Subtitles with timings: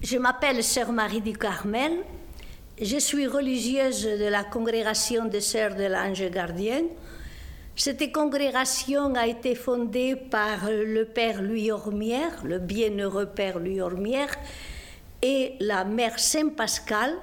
[0.00, 1.90] Je m'appelle Sœur Marie du Carmel.
[2.80, 6.82] Je suis religieuse de la congrégation des Sœurs de l'Ange Gardien.
[7.74, 14.30] Cette congrégation a été fondée par le Père Louis Ormière, le bienheureux Père Louis Ormière,
[15.20, 17.14] et la Mère Saint-Pascal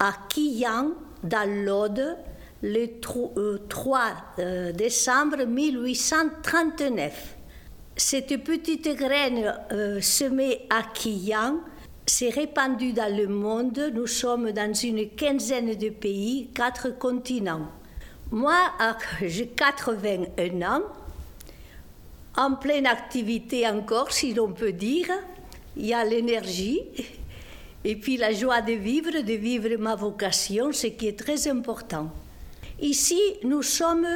[0.00, 2.16] à Quillan, dans l'Aude,
[2.62, 2.86] le
[3.68, 4.00] 3
[4.38, 7.36] euh, décembre 1839.
[7.96, 11.60] Cette petite graine euh, semée à Quillan
[12.06, 13.92] s'est répandue dans le monde.
[13.94, 17.68] Nous sommes dans une quinzaine de pays, quatre continents.
[18.30, 18.56] Moi,
[19.22, 20.82] j'ai 81 ans,
[22.36, 25.06] en pleine activité encore, si l'on peut dire.
[25.76, 26.80] Il y a l'énergie
[27.84, 32.10] et puis la joie de vivre, de vivre ma vocation, ce qui est très important.
[32.80, 34.06] Ici, nous sommes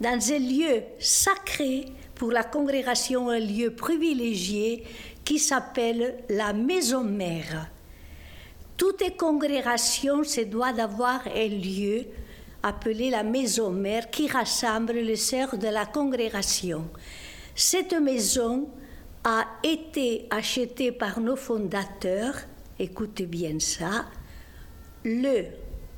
[0.00, 4.84] dans un lieu sacré pour la congrégation, un lieu privilégié
[5.26, 7.68] qui s'appelle la maison mère.
[8.76, 12.04] Toute congrégation se doit d'avoir un lieu
[12.62, 16.88] appelé la maison mère qui rassemble les sœurs de la congrégation.
[17.56, 18.68] Cette maison
[19.24, 22.36] a été achetée par nos fondateurs,
[22.78, 24.06] écoutez bien ça,
[25.04, 25.46] le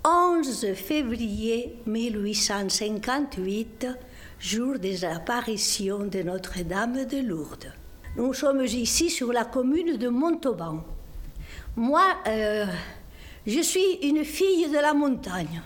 [0.04, 3.86] 11 février 1858,
[4.38, 7.74] jour des apparitions de Notre-Dame de Lourdes.
[8.18, 10.82] Nous sommes ici sur la commune de Montauban.
[11.76, 12.66] Moi, euh,
[13.46, 15.62] je suis une fille de la montagne.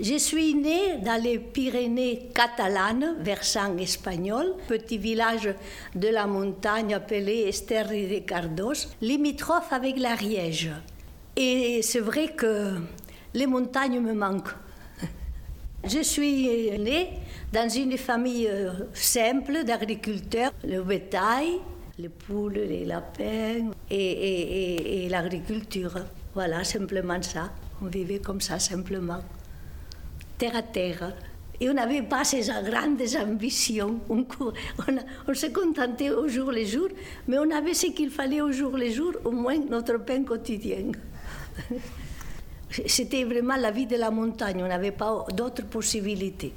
[0.00, 5.54] Je suis née dans les Pyrénées catalanes, versant espagnol, petit village
[5.94, 10.70] de la montagne appelé Esterri de Cardos, limitrophe avec l'Ariège.
[11.36, 12.72] Et c'est vrai que
[13.34, 14.56] les montagnes me manquent.
[15.84, 17.10] Je suis née
[17.52, 21.60] dans une famille euh, simple d'agriculteurs, le bétail,
[21.98, 25.94] les poules, les lapins et, l'agriculture.
[26.34, 27.50] Voilà, simplement ça.
[27.82, 29.20] On vivait comme ça, simplement
[30.38, 31.14] terre à terre.
[31.58, 34.00] Et on n'avait pas ces grandes ambitions.
[34.10, 34.26] On,
[35.26, 36.88] on, se contentait au jour le jour,
[37.26, 40.92] mais on avait ce qu'il fallait au jour le jour, au moins notre pain quotidien.
[42.86, 46.52] C'était vraiment la vie de la montagne, on n'avait pas d'autres possibilités.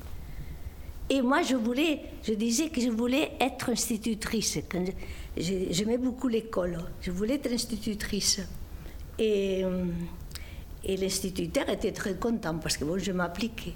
[1.09, 4.59] Et moi, je voulais, je disais que je voulais être institutrice.
[5.37, 8.41] J'aimais beaucoup l'école, je voulais être institutrice.
[9.17, 9.85] Et euh,
[10.83, 13.73] et l'instituteur était très content parce que bon, je m'appliquais.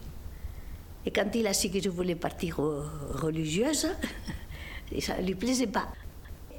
[1.05, 2.59] Et quand il a su que je voulais partir
[3.11, 3.87] religieuse,
[4.99, 5.89] ça ne lui plaisait pas.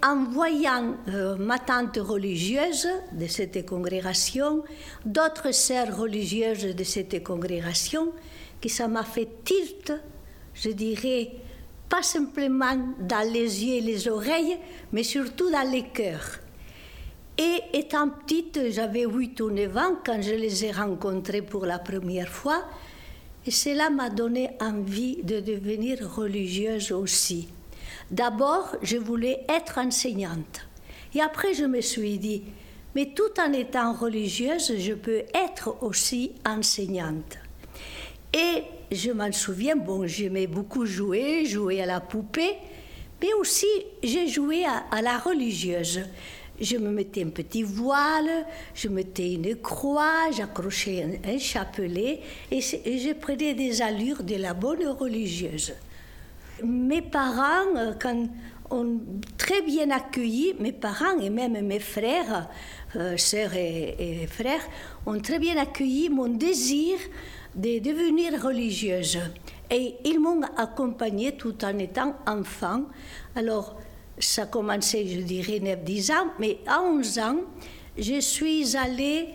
[0.06, 4.62] En voyant euh, ma tante religieuse de cette congrégation,
[5.06, 8.12] d'autres sœurs religieuses de cette congrégation,
[8.60, 9.94] que ça m'a fait tilt,
[10.54, 11.32] je dirais,
[11.88, 14.56] pas simplement dans les yeux et les oreilles,
[14.92, 16.40] mais surtout dans les cœurs.
[17.36, 21.78] Et étant petite, j'avais 8 ou 9 ans quand je les ai rencontrés pour la
[21.78, 22.64] première fois.
[23.46, 27.48] Et cela m'a donné envie de devenir religieuse aussi.
[28.10, 30.66] D'abord, je voulais être enseignante.
[31.14, 32.42] Et après, je me suis dit,
[32.94, 37.38] mais tout en étant religieuse, je peux être aussi enseignante.
[38.32, 38.62] Et
[38.94, 42.56] je m'en souviens, bon, j'aimais beaucoup jouer, jouer à la poupée,
[43.20, 43.66] mais aussi
[44.02, 46.00] j'ai joué à, la religieuse.
[46.60, 53.12] Je me mettais un petit voile, je mettais une croix, j'accrochais un, chapelet et, je
[53.12, 55.74] prenais des allures de la bonne religieuse.
[56.62, 57.94] Mes parents, euh,
[58.70, 59.00] ont
[59.36, 62.48] très bien accueilli, mes parents et même mes frères,
[62.96, 64.66] euh, sœurs et, frères,
[65.06, 66.98] ont très bien accueilli mon désir
[67.54, 69.18] de devenir religieuse.
[69.70, 72.82] Et ils m'ont accompagnée tout en étant enfant.
[73.34, 73.76] Alors,
[74.18, 77.36] ça a commencé, je dirais, 9-10 ans, mais à 11 ans,
[77.96, 79.28] je suis allée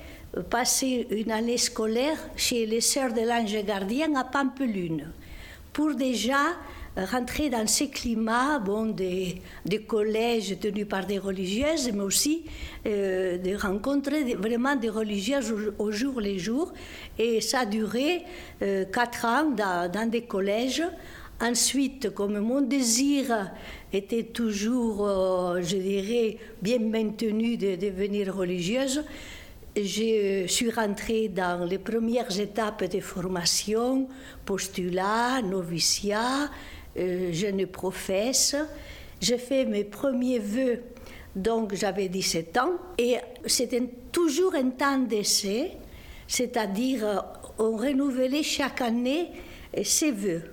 [0.50, 5.12] passer une année scolaire chez les Sœurs de l'Ange Gardien à Pampelune,
[5.74, 6.56] pour déjà
[6.98, 9.42] rentrer dans ces climats bon, des,
[9.88, 12.44] collèges tenus par des religieuses, mais aussi
[12.86, 16.74] euh, de rencontrer vraiment des religieuses au, jour le jour.
[17.18, 18.24] Et ça a duré
[18.62, 20.84] euh, quatre ans dans, des collèges
[21.42, 23.50] Ensuite, comme mon désir
[23.94, 29.06] était toujours, euh, je dirais, bien maintenu de devenir religieuse,
[29.74, 34.10] je suis rentrée dans les premières étapes de formation,
[34.44, 36.50] postulat, noviciat,
[37.00, 38.56] euh, je ne professe.
[39.22, 40.82] J'ai fait mes premiers vœux,
[41.36, 45.72] donc j'avais 17 ans, et c'était toujours un temps d'essai,
[46.28, 47.16] c'est-à-dire euh,
[47.58, 49.30] on renouvelait chaque année
[49.84, 50.44] ses vœux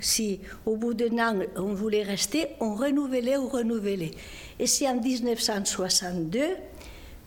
[0.00, 4.12] si au bout d'un an on voulait rester, on renouvelait ou renouvelait.
[4.58, 6.40] Et c'est en 1962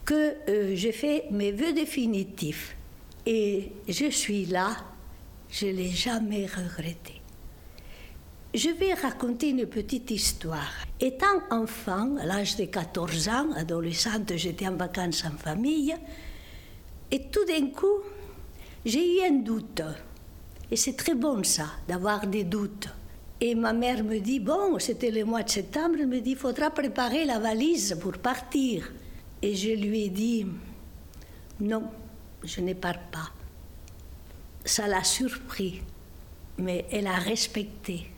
[0.03, 2.75] que euh, j'ai fait mes vœux définitifs.
[3.25, 4.77] Et je suis là,
[5.49, 7.14] je ne l'ai jamais regretté.
[8.55, 10.85] Je vais raconter une petite histoire.
[11.01, 15.93] Étant enfant, à l'âge de 14 ans, adolescente, j'étais en vacances en famille,
[17.11, 17.99] et tout d'un coup,
[18.85, 19.81] j'ai eu un doute.
[20.71, 22.87] Et c'est très bon ça, d'avoir des doutes.
[23.41, 26.37] Et ma mère me dit, bon, c'était le mois de septembre, elle me dit, il
[26.37, 28.89] faudra préparer la valise pour partir.
[29.41, 30.47] Et je lui ai dit,
[31.59, 31.83] non,
[32.41, 33.33] je ne pars pas.
[34.63, 35.81] Ça l'a surpris,
[36.57, 38.14] mais elle a respecté.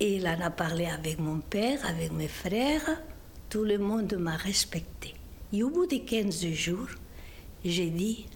[0.00, 3.00] Et elle en a parlé avec mon père, avec mes frères.
[3.48, 5.14] Tout le monde m'a respecté.
[5.52, 6.88] Et au bout de 15 jours,
[7.64, 8.26] j'ai dit,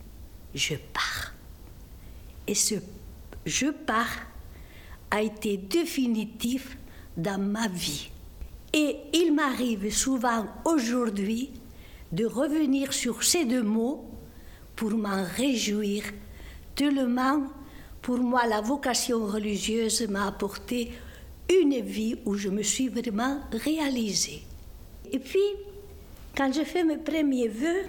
[0.55, 1.35] je pars.
[2.47, 2.77] Et ce
[3.47, 4.17] je pars
[5.11, 6.77] a été définitif
[7.17, 8.11] dans ma vie.
[8.73, 11.51] Et il m'arrive souvent aujourd'hui
[12.13, 14.09] de revenir sur ces deux mots
[14.77, 16.05] pour m'en réjouir,
[16.75, 17.43] tellement
[18.03, 20.93] pour moi la vocation religieuse m'a apporté
[21.51, 24.43] une vie où je me suis vraiment réalisée.
[25.11, 25.39] Et puis,
[26.37, 27.85] quand je fais mes premiers vœux,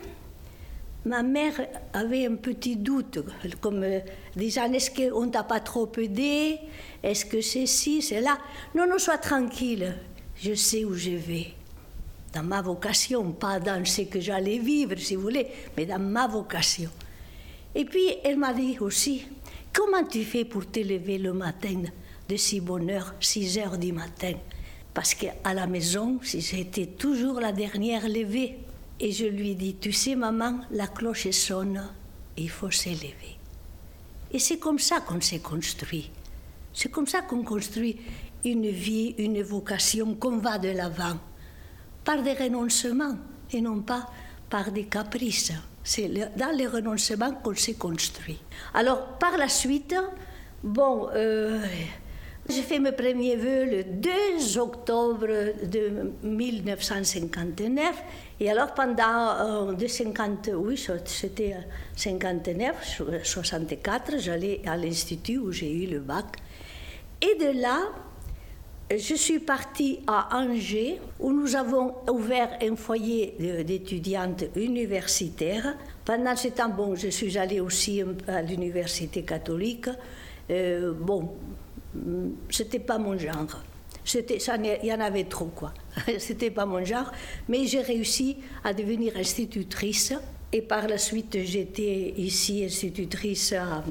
[1.06, 1.54] ma mère
[1.94, 3.19] avait un petit doute,
[3.60, 4.00] comme euh,
[4.36, 6.60] disant est-ce qu'on t'a pas trop aidé?
[7.04, 8.38] Est-ce que c'est ci, c'est là
[8.75, 9.96] Non, non, sois tranquille,
[10.36, 11.48] je sais où je vais.
[12.34, 16.28] Dans ma vocation, pas dans ce que j'allais vivre, si vous voulez, mais dans ma
[16.28, 16.90] vocation.
[17.75, 19.25] Et puis, elle m'a dit aussi
[19.74, 21.84] Comment tu fais pour te lever le matin?
[22.31, 24.31] De si bonne heure, 6 heures du matin
[24.94, 28.57] Parce qu'à la maison, j'étais toujours la dernière levée.
[29.01, 31.83] Et je lui dis, tu sais maman, la cloche sonne,
[32.38, 33.38] il faut s'élever.
[34.31, 36.10] Et c'est comme ça qu'on s'est construit.
[36.74, 37.98] C'est comme ça qu'on construit
[38.45, 41.18] une vie, une vocation, qu'on va de l'avant.
[42.06, 43.18] Par des renoncements
[43.51, 44.07] et non pas
[44.50, 45.51] par des caprices.
[45.83, 46.07] C'est
[46.38, 48.39] dans les renoncements qu'on s'est construit.
[48.74, 49.95] Alors, par la suite,
[50.63, 51.60] bon, euh,
[52.50, 55.28] j'ai fait mes premiers vœux le 2 octobre
[55.64, 58.04] de 1959.
[58.40, 61.56] Et alors, pendant euh, de 50, oui, c'était
[61.96, 66.26] 59, 64, j'allais à l'Institut où j'ai eu le bac.
[67.22, 67.80] Et de là,
[68.98, 73.36] je suis partie à Angers, où nous avons ouvert un foyer
[73.66, 75.76] d'étudiantes universitaires.
[76.04, 79.88] Pendant ce temps, bon, je suis allée aussi à l'université catholique.
[80.50, 81.30] Euh, bon,
[82.50, 83.62] c'était pas mon genre.
[84.04, 84.38] C'était,
[84.84, 85.74] il y en avait trop, quoi.
[86.18, 87.12] C'était pas mon genre.
[87.48, 90.14] Mais j'ai réussi à devenir institutrice.
[90.54, 93.84] Et par la suite, j'étais ici institutrice à,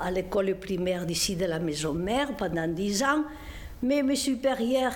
[0.00, 3.24] à l'école primaire d'ici de la maison mère pendant dix ans.
[3.82, 4.94] Mais mes supérieurs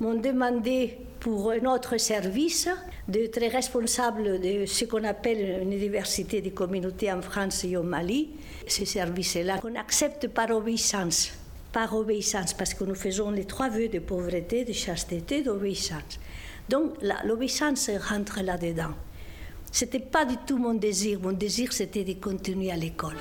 [0.00, 2.68] m'ont demandé pour un autre service
[3.08, 8.30] d'être responsable de ce qu'on appelle une université des communautés en France et au Mali.
[8.66, 11.32] Ce service-là, qu'on accepte par obéissance
[11.74, 16.20] par obéissance, parce que nous faisons les trois vœux de pauvreté, de chasteté, d'obéissance.
[16.68, 16.94] Donc
[17.24, 18.94] l'obéissance rentre là-dedans.
[19.72, 21.18] Ce n'était pas du tout mon désir.
[21.20, 23.16] Mon désir, c'était de continuer à l'école.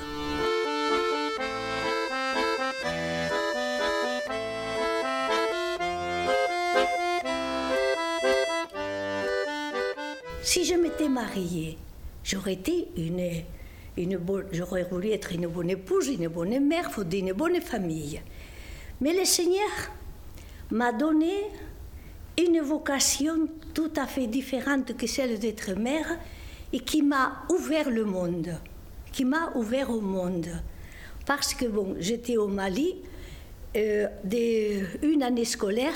[10.43, 11.79] Si je m'étais mariée,
[12.23, 13.31] j'aurais été une,
[13.97, 18.21] une bonne, j'aurais voulu être une bonne épouse, une bonne mère, une bonne famille.
[19.01, 19.69] Mais le Seigneur
[20.71, 21.33] m'a donné
[22.37, 26.17] une vocation tout à fait différente que celle d'être mère
[26.71, 28.57] et qui m'a ouvert le monde,
[29.11, 30.49] qui m'a ouvert au monde.
[31.25, 32.95] Parce que bon, j'étais au Mali
[33.75, 34.07] euh,
[35.01, 35.95] une année scolaire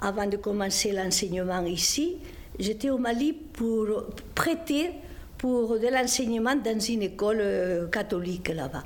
[0.00, 2.18] avant de commencer l'enseignement ici.
[2.58, 3.86] J'étais au Mali pour
[4.34, 4.90] prêter
[5.38, 8.84] pour de l'enseignement dans une école euh, catholique là-bas,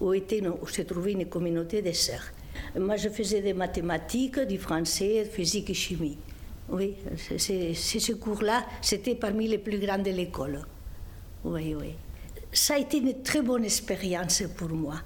[0.00, 2.33] où, était, où se trouvait une communauté de sœurs.
[2.78, 6.18] Moi, je faisais des mathématiques, du français, physique et chimie.
[6.68, 10.60] Oui, ce cours-là, c'était parmi les plus grands de l'école.
[11.44, 11.94] Oui, oui.
[12.52, 14.96] Ça a été une très bonne expérience pour moi,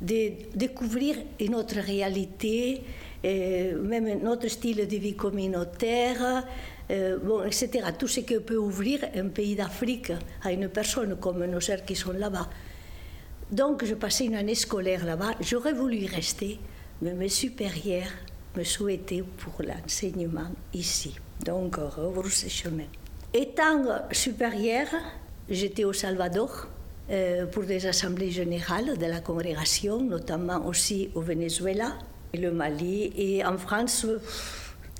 [0.00, 2.82] de découvrir une autre réalité,
[3.24, 6.44] euh, même notre style de vie communautaire,
[6.90, 7.88] euh, bon, etc.
[7.98, 11.96] Tout ce que peut ouvrir un pays d'Afrique à une personne comme nos sœurs qui
[11.96, 12.48] sont là-bas.
[13.50, 15.32] Donc, je passais une année scolaire là-bas.
[15.40, 16.58] J'aurais voulu y rester,
[17.02, 18.12] mais mes supérieurs
[18.56, 21.16] me souhaitaient pour l'enseignement ici.
[21.44, 22.86] Donc, rebrousse chemin.
[23.32, 23.82] Étant
[24.12, 24.88] supérieure,
[25.50, 26.68] j'étais au Salvador
[27.10, 31.98] euh, pour des assemblées générales de la congrégation, notamment aussi au Venezuela,
[32.32, 34.06] le Mali et en France.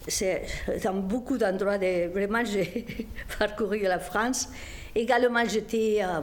[0.06, 0.42] C'est
[0.82, 2.84] dans beaucoup d'endroits, vraiment, j'ai
[3.38, 4.48] parcouru la France.
[4.94, 6.20] Également, j'étais à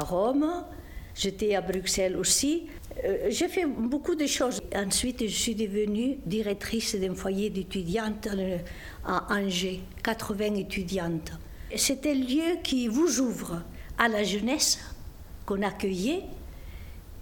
[0.00, 0.64] Rome,
[1.14, 2.68] j'étais à Bruxelles aussi.
[3.02, 4.60] Euh, j'ai fait beaucoup de choses.
[4.74, 8.28] Ensuite, je suis devenue directrice d'un foyer d'étudiantes
[9.04, 11.32] à Angers, 80 étudiantes.
[11.74, 13.62] C'était un lieu qui vous ouvre
[13.98, 14.78] à la jeunesse,
[15.44, 16.22] qu'on accueillait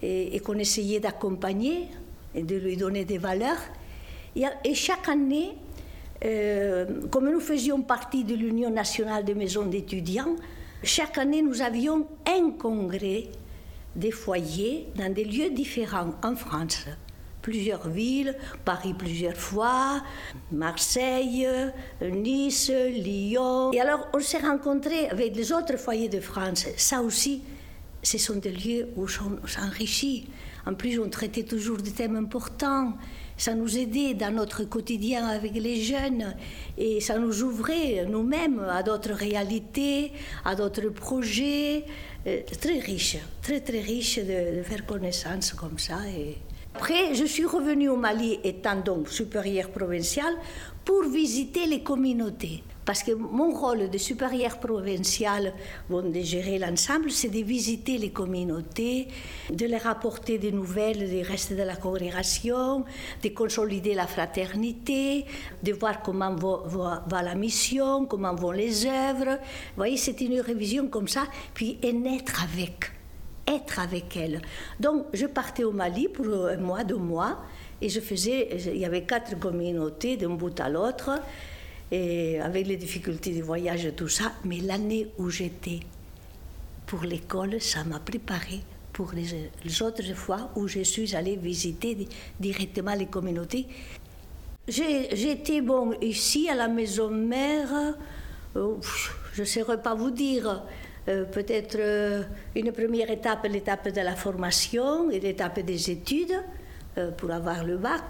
[0.02, 1.88] et, qu'on essayait d'accompagner
[2.34, 3.60] et de lui donner des valeurs.
[4.36, 5.52] Et, chaque année,
[6.24, 10.36] euh, comme nous faisions partie de l'Union nationale des maisons d'étudiants,
[10.82, 13.28] chaque année nous avions un congrès
[13.96, 16.86] des foyers dans des lieux différents en France.
[17.40, 20.02] Plusieurs villes, Paris plusieurs fois,
[20.52, 21.48] Marseille,
[22.00, 23.72] Nice, Lyon.
[23.72, 26.66] Et alors on s'est rencontrés avec les autres foyers de France.
[26.76, 27.42] Ça aussi,
[28.02, 30.28] ce sont des lieux où on s'enrichit.
[30.66, 32.94] En plus, on traitait toujours des thèmes importants.
[33.42, 36.36] Ça nous aidait dans notre quotidien avec les jeunes
[36.78, 40.12] et ça nous ouvrait nous-mêmes à d'autres réalités,
[40.44, 41.84] à d'autres projets.
[42.24, 45.98] Euh, très riche, très très riche de, faire connaissance comme ça.
[46.72, 50.36] Après, je suis revenue au Mali étant donc supérieure provinciale
[50.84, 52.62] pour visiter les communautés.
[52.84, 55.54] Parce que mon rôle de supérieur provincial,
[55.88, 59.06] bon, de gérer l'ensemble, c'est de visiter les communautés,
[59.50, 62.84] de leur apporter des nouvelles du reste de la congrégation,
[63.22, 65.26] de consolider la fraternité,
[65.62, 69.36] de voir comment va, va, la mission, comment vont les œuvres.
[69.36, 71.24] Vous voyez, c'est une révision comme ça,
[71.54, 72.90] puis être avec,
[73.46, 74.42] être avec elles.
[74.80, 77.38] Donc, je partais au Mali pour un mois, deux mois,
[77.80, 81.20] et je faisais, il y avait quatre communautés d'un bout à l'autre
[81.92, 84.32] avec les difficultés du voyage et tout ça.
[84.44, 85.80] Mais l'année où j'étais
[86.86, 88.60] pour l'école, ça m'a préparé
[88.92, 92.06] pour les, autres fois où je suis allée visiter
[92.38, 93.66] directement les communautés.
[94.68, 97.94] J'étais bon ici à la maison mère,
[98.56, 98.74] euh,
[99.32, 100.62] je ne saurais pas vous dire.
[101.08, 102.22] Euh, peut-être euh,
[102.54, 106.44] une première étape, l'étape de la formation et l'étape des études
[107.16, 108.02] pour avoir le bac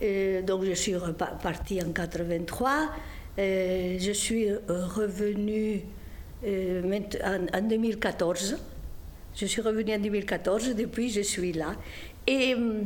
[0.00, 2.90] donc je suis repartie en 83.
[3.36, 5.82] je suis euh, revenue
[6.44, 7.00] euh,
[7.52, 8.56] en, 2014.
[9.34, 11.74] Je suis revenue en 2014, depuis je suis là.
[12.26, 12.82] Et euh,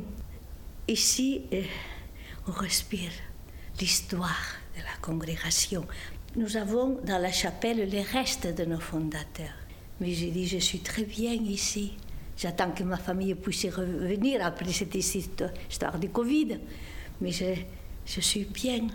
[0.89, 1.43] ici,
[2.47, 3.11] on respire
[3.81, 5.85] l'histoire de la congrégation.
[6.37, 9.57] Nous avons dans la chapelle les restes de nos fondateurs.
[10.01, 11.93] Mais j'ai dit, je suis très bien ici.
[12.39, 16.59] J'attends que ma famille puisse revenir après cette histoire de Covid
[17.23, 18.89] mais je, suis bien,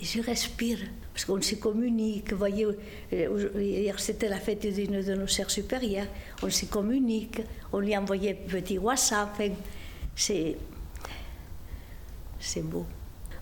[0.00, 0.78] je, respire,
[1.12, 2.32] parce qu'on se communique.
[2.32, 6.06] Voyez, euh, hier c'était la fête d'une de nos sœurs supérieures,
[6.42, 9.42] on se communique, on lui envoyait petit WhatsApp,
[10.14, 10.56] c'est,
[12.38, 12.86] c'est beau.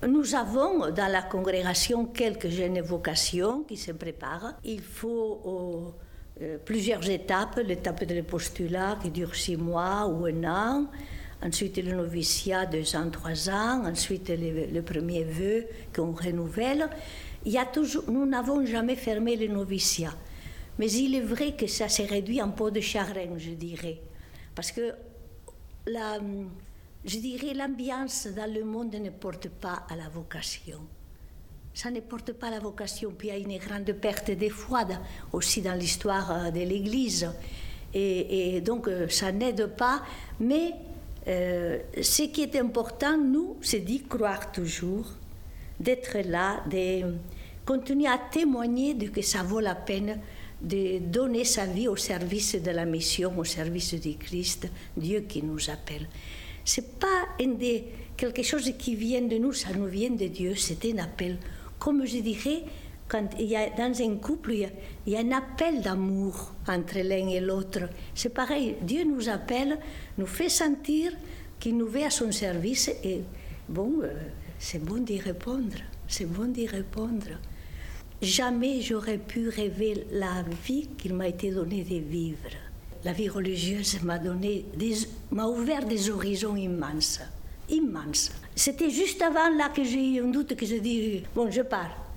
[0.08, 4.54] Nous avons dans la congrégation quelques jeunes vocations qui se préparent.
[4.64, 5.92] Il faut
[6.40, 10.86] euh, plusieurs étapes, l'étape de postulat qui dure six mois ou un an,
[11.42, 16.88] ensuite le noviciat, deux ans, trois ans, ensuite le, premier vœu qu'on renouvelle.
[17.44, 20.14] Il y a toujours, nous n'avons jamais fermé le noviciat.
[20.78, 24.00] Mais il est vrai que ça s'est réduit en peau de chagrin, je dirais.
[24.54, 24.92] Parce que
[25.86, 26.18] la,
[27.04, 30.80] je dirais l'ambiance dans le monde ne porte pas à la vocation.
[31.72, 33.12] Ça ne porte pas à la vocation.
[33.16, 34.84] Puis il y a une grande perte de foi
[35.32, 37.30] aussi dans l'histoire euh, de l'Église.
[37.94, 40.02] Et, et, donc euh, ça n'aide pas.
[40.40, 40.74] Mais
[41.28, 45.06] euh, ce qui est important, nous, c'est d'y croire toujours,
[45.78, 47.14] d'être là, de
[47.64, 50.18] continuer à témoigner de que ça vaut la peine
[50.60, 55.42] de donner sa vie au service de la mission, au service du Christ, Dieu qui
[55.42, 56.06] nous appelle.
[56.64, 57.26] C'est pas
[58.16, 61.38] quelque chose qui vient de nous, ça nous vient de Dieu, c'est un appel.
[61.78, 62.62] Comme je dirais,
[63.38, 67.40] il y a, dans un couple, il y a, un appel d'amour entre l'un et
[67.40, 67.80] l'autre.
[68.14, 69.78] C'est pareil, Dieu nous appelle,
[70.18, 71.12] nous fait sentir
[71.58, 73.22] qu'il nous veut à son service et
[73.68, 74.12] bon, euh,
[74.58, 75.76] c'est bon d'y répondre,
[76.08, 77.28] c'est bon d'y répondre.
[78.22, 82.50] Jamais j'aurais pu rêver la vie qu'il m'a été donné de vivre.
[83.02, 84.66] La vie religieuse m'a donné,
[85.30, 87.20] m'a ouvert des horizons immenses,
[87.70, 88.30] immenses.
[88.54, 92.09] C'était juste avant là que j'ai eu un doute que j'ai dit bon, je pars.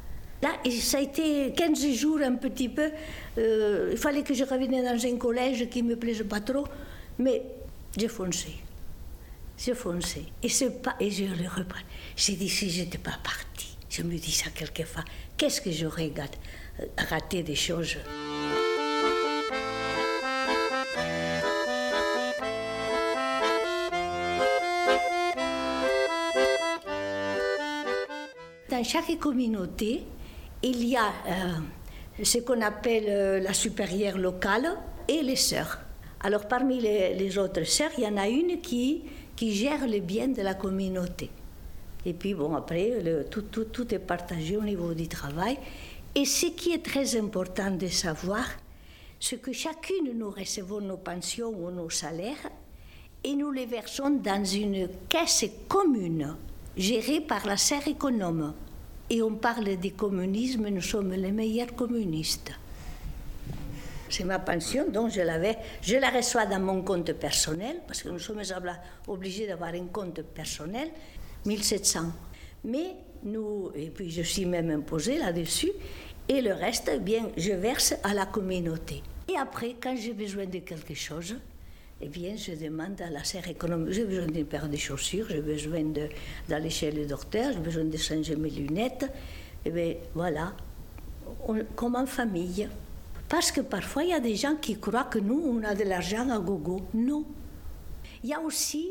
[0.44, 2.92] Là, ça a été 15 jours un petit peu.
[3.38, 6.68] Euh, il fallait que je revienne dans un collège qui ne me plaisait pas trop,
[7.18, 7.44] mais
[7.98, 8.50] j'ai foncé.
[9.58, 10.26] J'ai foncé.
[10.44, 11.80] Et, pas, et je le reprends.
[12.18, 15.06] J'ai dit, si je n'étais pas partie, je me dis ça quelquefois,
[15.38, 16.12] qu'est-ce que j'aurais
[16.98, 17.96] raté des choses?
[28.70, 30.04] Dans chaque communauté,
[30.64, 34.78] il y a euh, ce qu'on appelle euh, la supérieure locale
[35.08, 35.80] et les sœurs.
[36.22, 39.04] Alors parmi les, autres sœurs, il y en a une qui,
[39.36, 41.30] qui gère le bien de la communauté.
[42.06, 45.58] Et puis bon, après, tout, tout, tout est partagé au niveau du travail.
[46.16, 48.46] Et ce qui est très important de savoir,
[49.20, 52.50] c'est que chacune nous recevons nos pensions ou nos salaires
[53.24, 56.36] et nous les versons dans une caisse commune
[56.76, 58.54] gérée par la serre économe.
[59.10, 62.52] Et on parle des communisme, nous sommes les meilleurs communistes.
[64.10, 65.22] C'est ma pension, donc je,
[65.82, 68.42] je la reçois dans mon compte personnel, parce que nous sommes
[69.08, 70.90] obligés d'avoir un compte personnel,
[71.46, 72.12] 1700.
[72.66, 75.72] Mais nous, et puis je suis même imposée là-dessus,
[76.30, 79.02] et le reste, eh bien, je verse à la communauté.
[79.28, 81.36] Et après, quand j'ai besoin de quelque chose,
[82.06, 85.42] eh bien, je demande à la serre économique, j'ai besoin d'une paire de chaussures, j'ai
[85.42, 85.84] besoin
[86.50, 89.06] d'aller chez le docteur, j'ai besoin de changer mes lunettes.
[89.66, 90.54] Et eh bien, voilà,
[91.78, 92.68] comme en famille.
[93.30, 95.86] Parce que parfois, il y a des gens qui croient que nous, on a de
[95.86, 96.82] l'argent à gogo.
[96.94, 97.24] Non.
[98.22, 98.90] Il y a aussi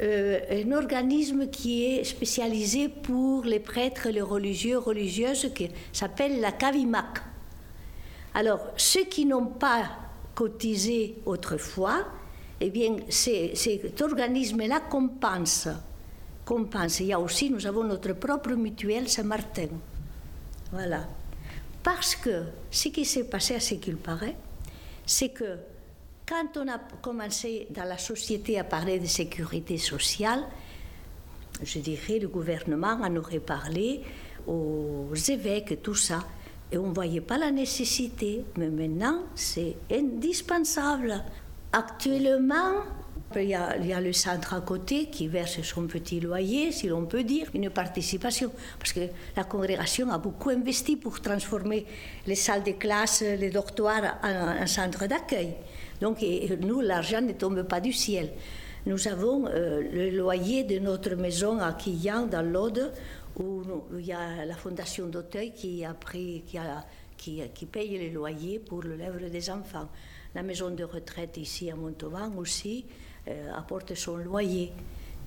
[0.00, 6.52] euh, un organisme qui est spécialisé pour les prêtres, les religieux, religieuses, qui s'appelle la
[6.52, 7.18] CAVIMAC.
[8.34, 9.90] Alors, ceux qui n'ont pas
[10.36, 12.06] cotisé autrefois,
[12.60, 15.68] eh bien, cet organisme-là compense.
[16.44, 17.00] compense.
[17.00, 19.68] Il y a aussi, nous avons notre propre mutuelle Saint-Martin.
[20.72, 21.06] Voilà.
[21.82, 24.36] Parce que ce qui s'est passé à ce qu'il paraît,
[25.04, 25.58] c'est que
[26.26, 30.44] quand on a commencé dans la société à parler de sécurité sociale,
[31.62, 34.02] je dirais le gouvernement en aurait parlé
[34.46, 36.24] aux évêques, tout ça,
[36.70, 38.44] et on ne voyait pas la nécessité.
[38.56, 41.22] Mais maintenant, c'est indispensable.
[41.76, 42.84] Actuellement,
[43.34, 47.22] il y, a, le centre à côté qui verse son petit loyer, si l'on peut
[47.22, 49.00] dire, une participation, parce que
[49.36, 51.84] la congrégation a beaucoup investi pour transformer
[52.26, 55.52] les salles de classe, les dortoirs en, en centre d'accueil.
[56.00, 56.24] Donc
[56.62, 58.30] nous, l'argent ne tombe pas du ciel.
[58.86, 62.90] Nous avons euh, le loyer de notre maison à Quillan, dans l'Aude,
[63.38, 63.62] où
[63.98, 65.84] il y a la fondation d'Auteuil qui,
[67.18, 69.90] qui, paye les loyers pour le lèvre des enfants.
[70.36, 72.84] La maison de retraite ici à Montauban aussi
[73.26, 74.70] euh, apporte son loyer.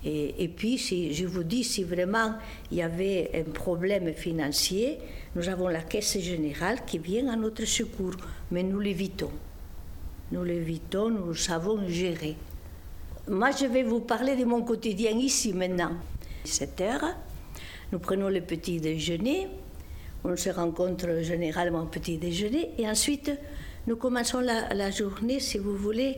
[0.05, 2.35] Et, puis, si je vous dis, si vraiment
[2.71, 4.99] il y avait un problème financier,
[5.35, 8.17] nous avons la Caisse générale qui vient à notre secours,
[8.51, 9.31] mais nous l'évitons.
[10.31, 12.35] Nous l'évitons, nous savons gérer.
[13.27, 15.93] Moi, je vais vous parler de mon quotidien ici maintenant.
[16.43, 17.15] 7 heures,
[17.91, 19.47] nous prenons le petit déjeuner,
[20.23, 23.31] on se rencontre généralement au petit déjeuner, et ensuite
[23.89, 26.17] nous commençons la, journée, si vous voulez,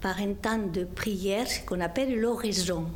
[0.00, 2.86] par un temps de prière, ce qu'on appelle l'oraison.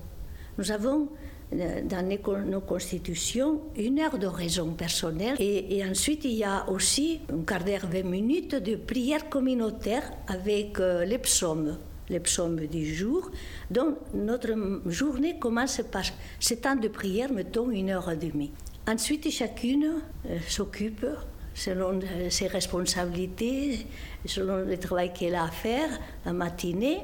[0.57, 1.09] Nous avons
[1.50, 7.64] dans nos constitutions une heure d'oraison personnelle et, ensuite il y a aussi un quart
[7.64, 11.77] d'heure, 20 minutes de prière communautaire avec euh, les psaumes,
[12.09, 13.33] les psaumes du jour.
[13.68, 14.55] Donc notre
[14.87, 16.05] journée commence par
[16.38, 18.53] ce temps de prière, mettons une heure et demie.
[18.87, 21.05] Ensuite, chacune euh, s'occupe
[21.54, 23.86] selon euh, ses responsabilités,
[24.26, 25.88] selon le travail qu'elle a à faire
[26.26, 26.98] la matinée.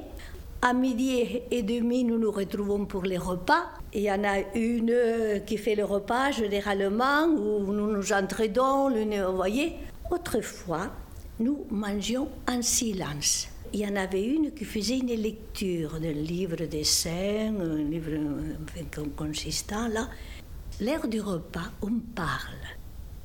[0.63, 3.71] À midi et demi, nous nous retrouvons pour les repas.
[3.95, 9.37] Il y en a une qui fait le repas généralement, où nous nous entraidons, vous
[9.37, 9.77] voyez.
[10.11, 10.91] Autrefois,
[11.39, 13.49] nous mangions en silence.
[13.73, 18.11] Il y en avait une qui faisait une lecture d'un livre de saints, un livre
[19.17, 20.09] consistant là.
[20.81, 22.80] L'heure du repas, on parle.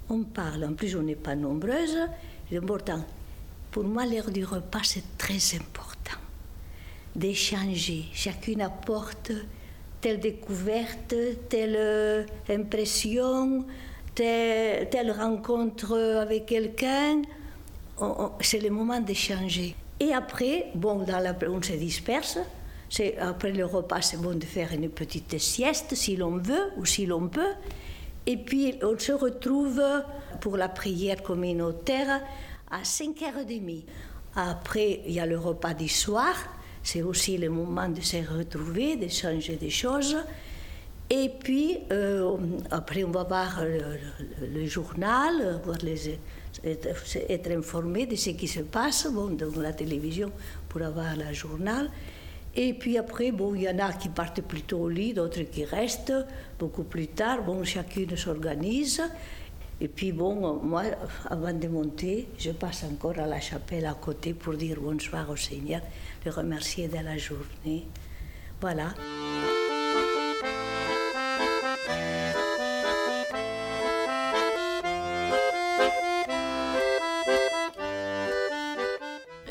[0.10, 0.66] On parle.
[0.66, 1.98] En plus, on n'est pas nombreuses.
[2.50, 3.04] C'est important.
[3.72, 6.20] Pour moi, l'heure du repas, c'est très important
[7.16, 8.06] d'échanger.
[8.14, 9.32] Chacune apporte
[10.02, 11.16] telle découverte,
[11.50, 13.66] telle euh, impression,
[14.14, 17.22] telle, rencontre avec quelqu'un.
[18.42, 19.76] C'est le moment d'échanger.
[20.00, 22.38] Et après, bon, dans la, on se disperse.
[23.20, 27.06] Après le repas, c'est bon de faire une petite sieste si l'on veut ou si
[27.06, 27.54] l'on peut.
[28.26, 29.82] Et puis, on se retrouve
[30.42, 32.22] pour la prière communautaire
[32.72, 33.84] à 5h30.
[34.36, 36.36] Après, il y a le repas du soir
[36.86, 40.16] c'est aussi le moment de se retrouver, de changer des choses.
[41.10, 42.38] Et puis, euh,
[42.70, 46.20] après, on va voir le, journal, voir les,
[46.64, 50.32] être, informé de ce qui se passe bon, dans la télévision
[50.70, 51.90] pour avoir le journal.
[52.58, 55.66] Et puis après, bon, il y en a qui partent plutôt au lit, d'autres qui
[55.66, 56.14] restent
[56.58, 57.44] beaucoup plus tard.
[57.44, 59.02] Bon, chacune s'organise.
[59.82, 60.84] Et puis bon, moi,
[61.30, 65.36] avant de monter, je passe encore à la chapelle à côté pour dire bonsoir au
[65.36, 65.82] Seigneur,
[66.24, 67.86] le remercier de la journée.
[68.62, 68.94] Voilà.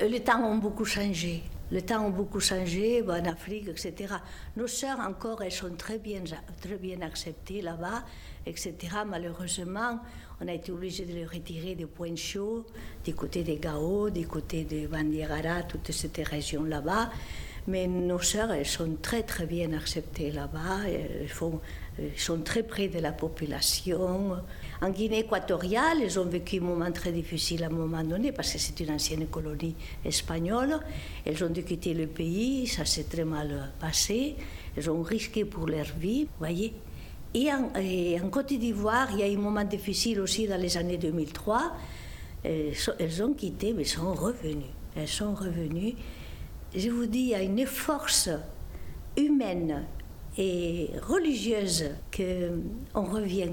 [0.01, 1.43] Euh, les temps ont beaucoup changé.
[1.71, 4.15] Les temps ont beaucoup changé en Afrique, etc.
[4.57, 6.23] Nos sœurs, encore, elles sont très bien,
[6.61, 8.05] très bien acceptées là-bas,
[8.47, 8.75] etc.
[9.07, 9.99] Malheureusement,
[10.41, 12.67] on a été obligé de les retirer des points chauds,
[13.05, 17.11] du côté des Gao, du côté de Bandiagara, toutes ces régions là-bas.
[17.67, 20.81] Mais nos sœurs, elles sont très très bien acceptées là-bas.
[20.87, 21.29] Elles
[22.17, 24.37] sont très près de la population.
[24.83, 28.53] En Guinée équatoriale, elles ont vécu un moment très difficile à un moment donné parce
[28.53, 30.79] que c'est une ancienne colonie espagnole.
[31.25, 34.37] Elles ont dû quitter le pays, ça s'est très mal passé.
[34.77, 36.75] Elles ont risqué pour leur vie, voyez.
[37.35, 40.99] Et en, Côte d'Ivoire, il y a eu un moment difficile aussi dans les années
[40.99, 41.73] 2003.
[42.45, 44.65] Elles, elles ont quitté, mais sont revenues.
[44.97, 45.95] Elles sont revenues
[46.77, 48.29] je vous dis, il y a une force
[49.17, 49.85] humaine
[50.37, 51.85] et religieuse
[52.15, 53.53] qu'on revient.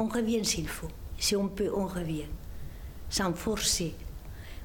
[0.00, 0.88] On revient s'il faut.
[1.18, 2.24] Si on peut, on revient.
[3.10, 3.94] Sans forcer.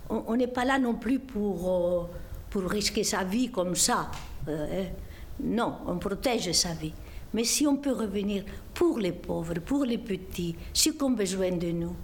[0.10, 2.04] On n'est pas là non plus pour, euh,
[2.50, 4.10] pour risquer sa vie comme ça.
[4.48, 4.86] Euh, hein.
[5.44, 6.94] non, on protège sa vie.
[7.34, 11.52] Mais si on peut revenir pour les pauvres, pour les petits, ceux qui ont besoin
[11.52, 11.96] de nous,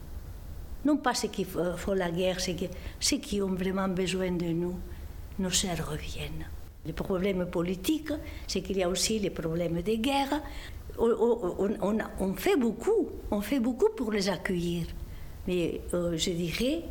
[0.83, 4.77] non pas ceux qui font la guerre, ceux qui ont vraiment besoin de nous,
[5.39, 6.47] nos sœurs reviennent.
[6.85, 8.11] Les problèmes politiques,
[8.47, 10.41] c'est qu'il y a aussi les problèmes de guerre.
[10.99, 14.87] On, fait beaucoup, on fait beaucoup pour les accueillir.
[15.47, 16.83] Mais euh, je dirais,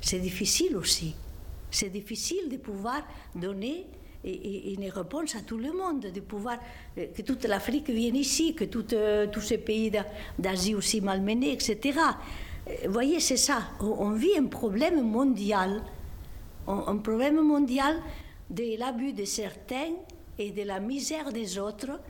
[0.00, 1.14] c'est difficile aussi.
[1.70, 3.02] C'est difficile de pouvoir
[3.34, 3.86] donner
[4.24, 6.58] une réponse à tout le monde, de pouvoir
[6.98, 9.90] euh, que toute l'Afrique vienne ici, que euh, tous ces pays
[10.38, 11.98] d'Asie aussi malmenés, etc.
[12.84, 13.62] Vous voyez, c'est ça.
[13.80, 15.82] On vit un problème mondial
[16.66, 17.96] un problème mondial
[18.48, 19.92] de l'abus de certains
[20.38, 22.00] et de la misère des autres,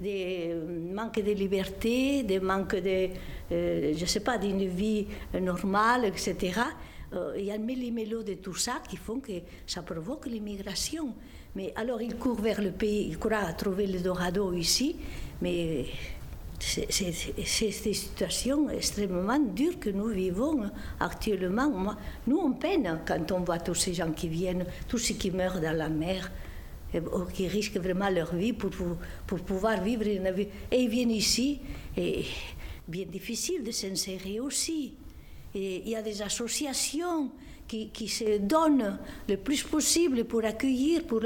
[0.00, 0.54] des
[0.92, 3.08] manque de liberté, des manque de,
[3.52, 5.06] euh, je sais pas, d'une vie
[5.40, 6.60] normale, etc.
[7.12, 9.32] Euh, il y a un méli-mélo de tout ça qui font que
[9.66, 11.14] ça provoque l'immigration.
[11.54, 14.96] Mais alors il court vers le pays, il croit à trouver le dorado ici,
[15.42, 15.86] mais
[16.60, 21.96] c'est des situations extrêmement dures que nous vivons actuellement.
[22.26, 25.60] nous, on peine quand on voit tous ces gens qui viennent, tous ceux qui meurent
[25.60, 26.30] dans la mer,
[27.32, 28.70] qui risquent vraiment leur vie pour,
[29.26, 30.48] pour, pouvoir vivre une vie.
[30.70, 31.60] Et ils viennent ici,
[31.96, 32.24] et
[32.88, 34.94] bien difficile de s'insérer aussi.
[35.54, 37.30] Et il y a des associations
[37.66, 38.98] qui, qui, se donnent
[39.28, 41.22] le plus possible pour accueillir, pour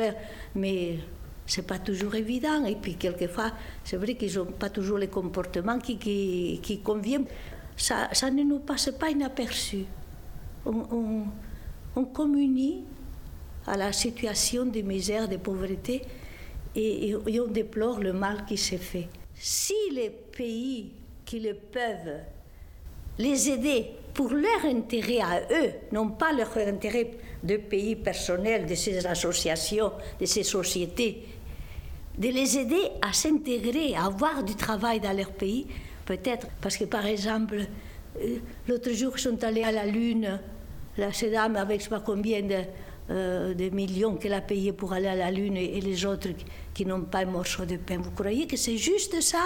[0.54, 0.98] mais
[1.46, 2.64] c'est pas toujours évident.
[2.64, 7.26] Et puis, quelquefois, c'est vrai qu'ils n'ont pas toujours les comportements qui, qui, qui conviennent.
[7.76, 9.84] Ça, ça, ne nous passe pas inaperçu.
[10.64, 11.24] On, on,
[11.96, 12.84] on, communie
[13.66, 16.02] à la situation de misère, de pauvreté,
[16.76, 19.08] et, et, on déplore le mal qui s'est fait.
[19.34, 20.90] Si les pays
[21.24, 22.20] qui le peuvent
[23.18, 27.10] les aider pour leur intérêt à eux, non pas leur intérêt
[27.42, 31.24] de pays personnel, de ces associations, de ces sociétés,
[32.18, 35.66] de les aider à s'intégrer, à avoir du travail dans leur pays,
[36.06, 37.66] peut-être parce que par exemple,
[38.20, 40.40] euh, l'autre jour, ils sont allés à la Lune,
[40.96, 42.62] la dame avec je ne sais pas combien de,
[43.10, 46.28] euh, de millions qu'elle a payé pour aller à la Lune et, les autres
[46.72, 47.98] qui n'ont pas un morceau de pain.
[47.98, 49.44] Vous croyez que c'est juste ça?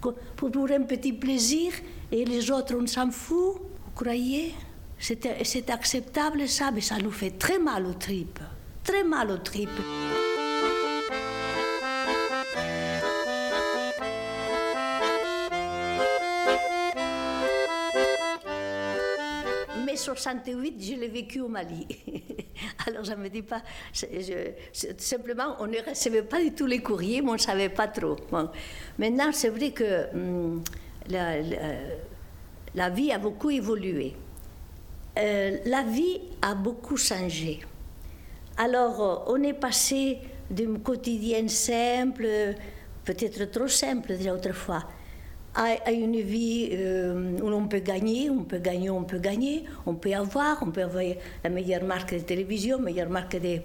[0.00, 1.72] Pour, pour un petit plaisir
[2.10, 3.56] et les autres, on s'en fout?
[3.56, 4.54] Vous croyez?
[4.98, 8.40] C'est acceptable ça, mais ça nous fait très mal aux tripes.
[8.82, 9.68] Très mal aux tripes.
[19.98, 21.86] 68, je l'ai vécu au Mali.
[22.86, 23.62] Alors je ne me dis pas,
[24.96, 28.16] simplement, on ne recevait pas du tout les courriers, mais on ne savait pas trop.
[28.98, 30.62] Maintenant, c'est vrai que hum,
[31.08, 34.14] la, vie a beaucoup évolué.
[35.18, 37.60] Euh, la vie a beaucoup changé.
[38.56, 40.18] Alors, euh, on est passé
[40.50, 42.26] d'un quotidien simple,
[43.04, 44.84] peut-être trop simple déjà autrefois,
[45.54, 49.94] à, une vie euh, où on peut gagner, on peut gagner, on peut gagner, on
[49.94, 51.04] peut avoir, on peut avoir
[51.42, 53.58] la meilleure marque de télévision, la meilleure marque de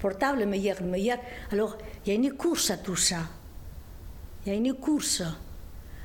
[0.00, 1.18] portable, meilleure, meilleure.
[1.50, 3.20] Alors, il y a une course à tout ça.
[4.44, 5.22] Il y a une course.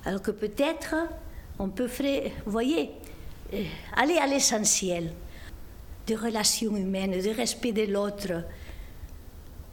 [0.06, 0.96] Alors que peut-être,
[1.60, 2.92] on peut faire, vous voyez,
[3.54, 3.64] euh,
[3.96, 5.12] aller à l'essentiel
[6.06, 8.44] des relations humaines, du respect de l'autre.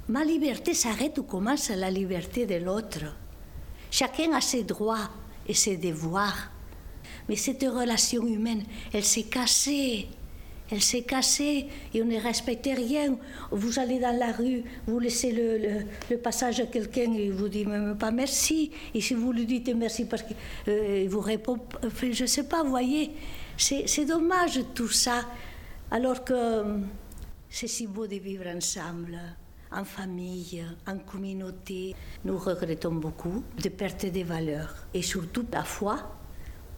[0.09, 3.05] Ma liberté s'arrête où commence la liberté de l'autre.
[3.91, 5.11] Chacun a ses droits
[5.47, 6.51] et ses devoirs.
[7.29, 10.09] Mais cette relation humaine, elle s'est cassée.
[10.73, 13.17] Elle s'est cassée et on ne respectait rien.
[13.51, 17.65] Vous allez dans la rue, vous laissez le, passage à quelqu'un et il vous dit
[17.65, 18.71] même pas merci.
[18.95, 20.37] Et si vous lui dites merci parce qu'il
[20.69, 21.59] euh, vous répond,
[22.01, 23.11] je ne sais pas, vous voyez,
[23.57, 25.27] c'est dommage tout ça.
[25.91, 26.63] Alors que
[27.49, 29.19] C'est si beau de vivre ensemble,
[29.73, 31.95] en famille, en communauté.
[32.25, 35.99] Nous regrettons beaucoup de perte des valeurs et surtout la foi.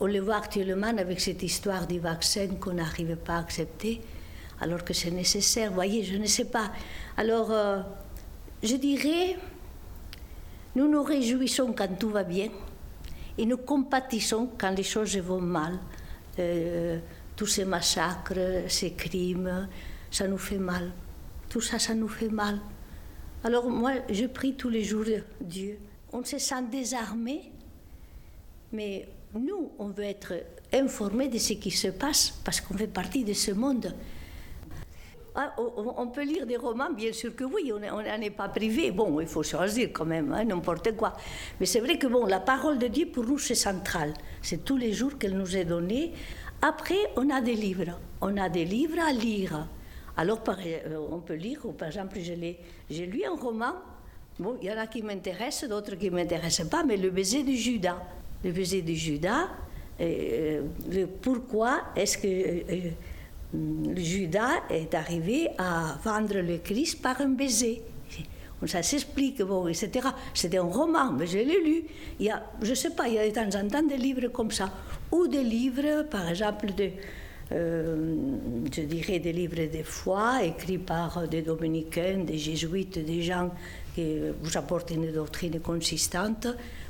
[0.00, 4.00] On le voit actuellement avec cette histoire du vaccin qu'on n'arrive pas à accepter,
[4.60, 5.68] alors que c'est nécessaire.
[5.68, 6.72] Vous voyez, je ne sais pas.
[7.16, 7.80] Alors, euh,
[8.62, 9.36] je dirais,
[10.74, 12.48] nous nous réjouissons quand tout va bien
[13.38, 15.78] et nous compatissons quand les choses vont mal.
[16.38, 16.98] Euh,
[17.36, 19.68] tous ces massacres, ces crimes,
[20.10, 20.92] ça nous fait mal.
[21.48, 22.58] Tout ça, ça nous fait mal.
[23.44, 25.04] Alors moi, je prie tous les jours
[25.40, 25.78] Dieu.
[26.12, 27.50] On se sent désarmé,
[28.72, 30.34] mais nous, on veut être
[30.72, 33.94] informés de ce qui se passe parce qu'on fait partie de ce monde.
[35.34, 38.90] Ah, on peut lire des romans, bien sûr que oui, on n'en est pas privé.
[38.90, 41.14] Bon, il faut choisir quand même, hein, n'importe quoi.
[41.58, 44.12] Mais c'est vrai que bon, la parole de Dieu pour nous, c'est central.
[44.42, 46.12] C'est tous les jours qu'elle nous est donnée.
[46.60, 47.98] Après, on a des livres.
[48.20, 49.66] On a des livres à lire.
[50.16, 53.74] Alors, euh, on peut lire, par exemple, j'ai lu un roman.
[54.38, 57.42] Bon, il y en a qui m'intéressent, d'autres qui ne m'intéressent pas, mais Le baiser
[57.42, 58.02] de Judas.
[58.44, 59.48] Le baiser de Judas,
[60.00, 60.62] euh,
[61.20, 62.90] pourquoi est-ce que euh,
[63.96, 67.82] Judas est arrivé à vendre le Christ par un baiser
[68.66, 70.08] ça s'explique, bon, etc.
[70.34, 71.84] C'était un roman, mais je l'ai lu.
[72.18, 73.96] Il y a, je ne sais pas, il y a de temps en temps des
[73.96, 74.70] livres comme ça.
[75.10, 76.90] Ou des livres, par exemple, de,
[77.52, 83.50] je dirais des livres de foi écrits par des dominicains, des jésuites, des gens
[83.94, 86.46] qui vous apportent une doctrine consistante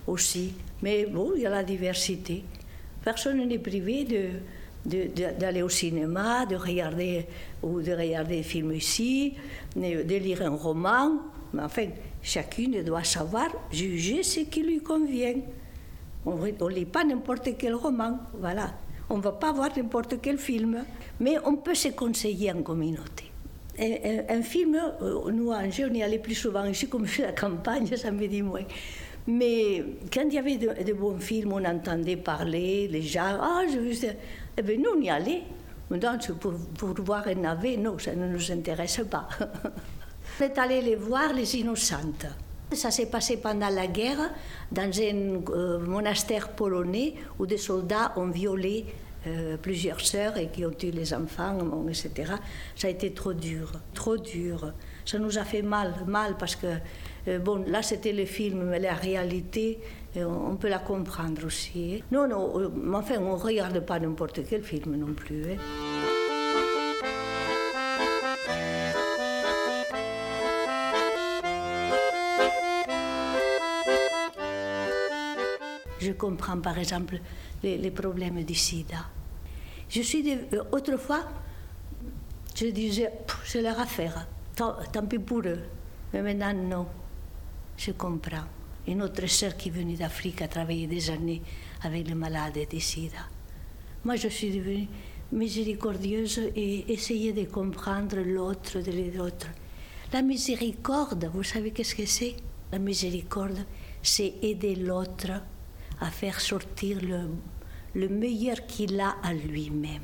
[0.06, 0.52] aussi.
[0.82, 2.44] Mais bon, il y a la diversité.
[3.02, 7.26] Personne n'est privé de, d'aller au cinéma, de regarder
[7.62, 9.34] ou de regarder des films ici,
[9.74, 11.18] de lire un roman.
[11.52, 11.86] Mais enfin,
[12.22, 15.40] chacune doit savoir juger ce qui lui convient.
[16.24, 18.72] On ne lit pas n'importe quel roman, voilà.
[19.12, 20.84] On ne va pas voir n'importe quel film,
[21.20, 23.30] mais on peut se conseiller en communauté.
[23.78, 27.94] Un, film, euh, nous, en on y allait plus souvent ici, comme je la campagne,
[27.94, 28.64] ça me dit moins.
[29.26, 33.80] Mais quand il y avait de, bons films, on entendait parler, les gens, ah, je
[33.80, 34.14] veux
[34.56, 35.42] Eh bien, nous, on y allait.
[35.90, 39.28] Donc, pour, pour voir un navet, non, ça ne nous intéresse pas.
[40.40, 42.28] on est les voir, les innocentes.
[42.72, 44.30] Ça s'est passé pendant la guerre
[44.70, 48.86] dans un euh, monastère polonais où des soldats ont violé
[49.26, 51.56] euh, plusieurs sœurs et qui ont tué les enfants,
[51.88, 52.32] etc.
[52.74, 54.72] Ça a été trop dur, trop dur.
[55.04, 56.66] Ça nous a fait mal, mal parce que,
[57.28, 59.78] euh, bon, là c'était le film, mais la réalité,
[60.16, 61.96] on, peut la comprendre aussi.
[61.96, 62.04] Hein.
[62.10, 65.52] Non, non, enfin, on ne regarde pas n'importe quel film non plus.
[65.52, 65.91] Hein.
[76.12, 77.18] Je comprends par exemple
[77.62, 79.06] les, problèmes du sida.
[79.88, 81.24] Je suis euh, autrefois,
[82.54, 83.10] je disais,
[83.46, 85.62] c'est leur affaire, tant, tant, pis pour eux.
[86.12, 86.86] Mais maintenant, non.
[87.78, 88.44] Je comprends.
[88.86, 91.40] Une autre sœur qui est venue d'Afrique a travaillé des années
[91.82, 93.24] avec les malades du sida.
[94.04, 94.88] Moi, je suis devenue
[95.32, 99.46] miséricordieuse et essayais de comprendre l'autre de l'autre.
[100.12, 102.36] La miséricorde, vous savez qu'est-ce que c'est?
[102.70, 103.64] La miséricorde,
[104.02, 105.40] c'est aider l'autre
[106.02, 107.30] à faire sortir le,
[107.94, 110.02] le meilleur qu'il a à lui-même.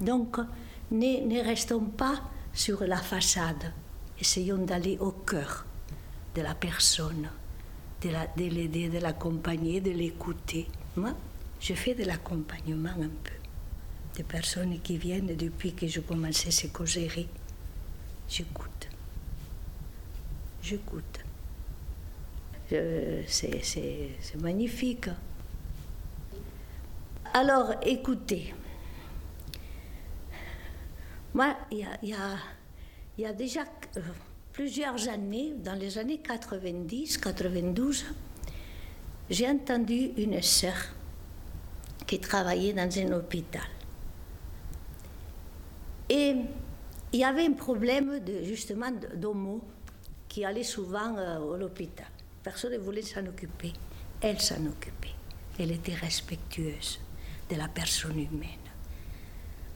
[0.00, 0.38] Donc,
[0.90, 3.72] ne, ne restons pas sur la façade,
[4.18, 5.66] essayons d'aller au cœur
[6.34, 7.28] de la personne,
[8.02, 10.66] de l'aider, de l'accompagner, de l'écouter.
[10.96, 11.12] Moi,
[11.60, 13.34] je fais de l'accompagnement un peu.
[14.16, 17.28] Des personnes qui viennent depuis que je commençais ces causeries.
[18.28, 18.88] J'écoute.
[20.62, 21.19] J'écoute
[23.26, 25.08] c'est magnifique.
[27.32, 28.54] Alors, écoutez,
[31.34, 31.86] moi, il
[33.18, 33.60] y a, déjà
[33.96, 34.00] euh,
[34.52, 38.04] plusieurs années, dans les années 90, 92,
[39.28, 40.74] j'ai entendu une sœur
[42.06, 43.62] qui travaillait dans un hôpital.
[46.08, 46.34] Et
[47.12, 49.60] il y avait un problème de, justement d'homo
[50.28, 52.06] qui allait souvent euh, à l'hôpital.
[52.42, 53.72] Personne ne voulait s'en occuper.
[54.20, 55.14] Elle s'en occupait.
[55.58, 57.00] Elle était respectueuse
[57.50, 58.48] de la personne humaine.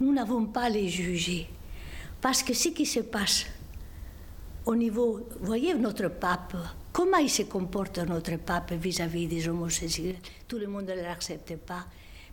[0.01, 1.49] Nous n'avons pas à les juger.
[2.21, 3.47] Parce que ce qui se passe
[4.65, 6.57] au niveau, voyez notre pape,
[6.93, 10.17] comment il se comporte notre pape vis-à-vis des homosexuels?
[10.49, 11.87] Tout le monde ne l'accepte pas.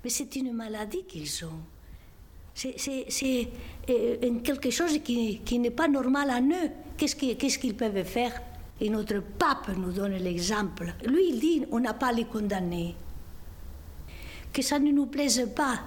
[0.03, 1.59] Mais c'est une maladie qu'ils ont.
[2.53, 3.47] C'est
[3.89, 6.69] euh, quelque chose qui, n'est pas normal en eux.
[6.97, 8.41] Qu'est-ce qu'ils peuvent faire?
[8.81, 10.93] Et notre pape nous donne l'exemple.
[11.05, 12.95] Lui, il dit on n'a pas les condamner.
[14.51, 15.79] Que ça ne nous plaise pas,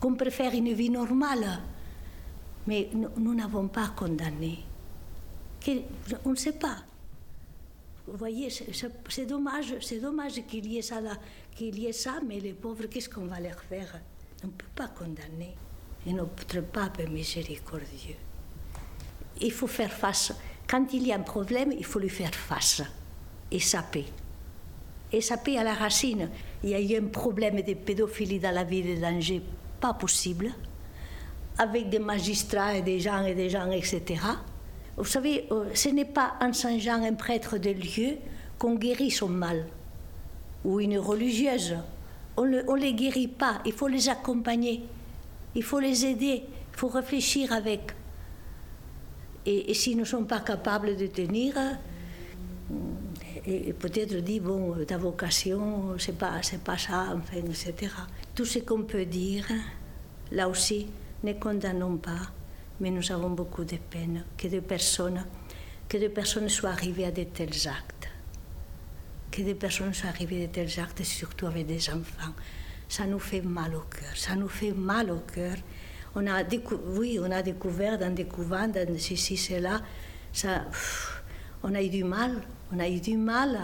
[0.00, 1.60] qu'on préfère une vie normale.
[2.66, 4.60] Mais nous n'avons pas condamné.
[6.24, 6.76] On ne sait pas.
[8.06, 11.00] Vous voyez, c'est dommage, c'est dommage qu'il y ait ça
[11.54, 14.00] qu'il y ait ça, mais les pauvres, qu'est-ce qu'on va leur faire?
[14.44, 15.54] On ne peut pas condamner.
[16.06, 18.14] Et notre pape est miséricordieux.
[19.40, 20.32] Il faut faire face.
[20.68, 22.82] Quand il y a un problème, il faut lui faire face
[23.50, 24.04] et saper.
[25.10, 26.28] Et saper à la racine.
[26.62, 29.42] Il y a eu un problème de pédophilie dans la ville d'Angers,
[29.80, 30.52] pas possible,
[31.56, 34.20] avec des magistrats et des gens et des gens, etc.
[34.96, 38.16] Vous savez, euh, ce n'est pas en changeant un prêtre de lieu
[38.58, 39.66] qu'on guérit son mal,
[40.64, 41.76] ou une religieuse.
[42.36, 44.82] On ne les guérit pas, il faut les accompagner,
[45.54, 47.92] il faut les aider, il faut réfléchir avec.
[49.46, 51.54] Et, s'ils ne sont pas capables de tenir,
[53.46, 57.92] et, peut-être dire, bon, ta vocation, c'est pas, c'est pas ça, enfin, etc.
[58.34, 59.46] Tout ce qu'on peut dire,
[60.32, 60.86] là aussi,
[61.24, 62.32] ne condamnons pas
[62.80, 65.24] mais nous avons beaucoup de peine que des personnes,
[65.88, 68.08] que des personnes soient arrivées à de tels actes.
[69.30, 72.32] Que des personnes soient arrivées à de tels actes, surtout avec des enfants.
[72.88, 74.16] Ça nous fait mal au cœur.
[74.16, 75.56] Ça nous fait mal au cœur.
[76.14, 76.42] On a
[76.88, 79.80] oui, on a découvert dans des couvents, dans ceci, cela,
[80.32, 80.64] ça,
[81.62, 82.42] on a eu du mal.
[82.72, 83.58] On a eu du mal.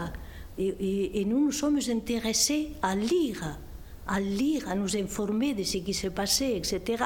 [0.57, 3.59] et, nous nous sommes intéressés à lire,
[4.07, 7.03] à lire, à nous informer de ce qui s'est passé, etc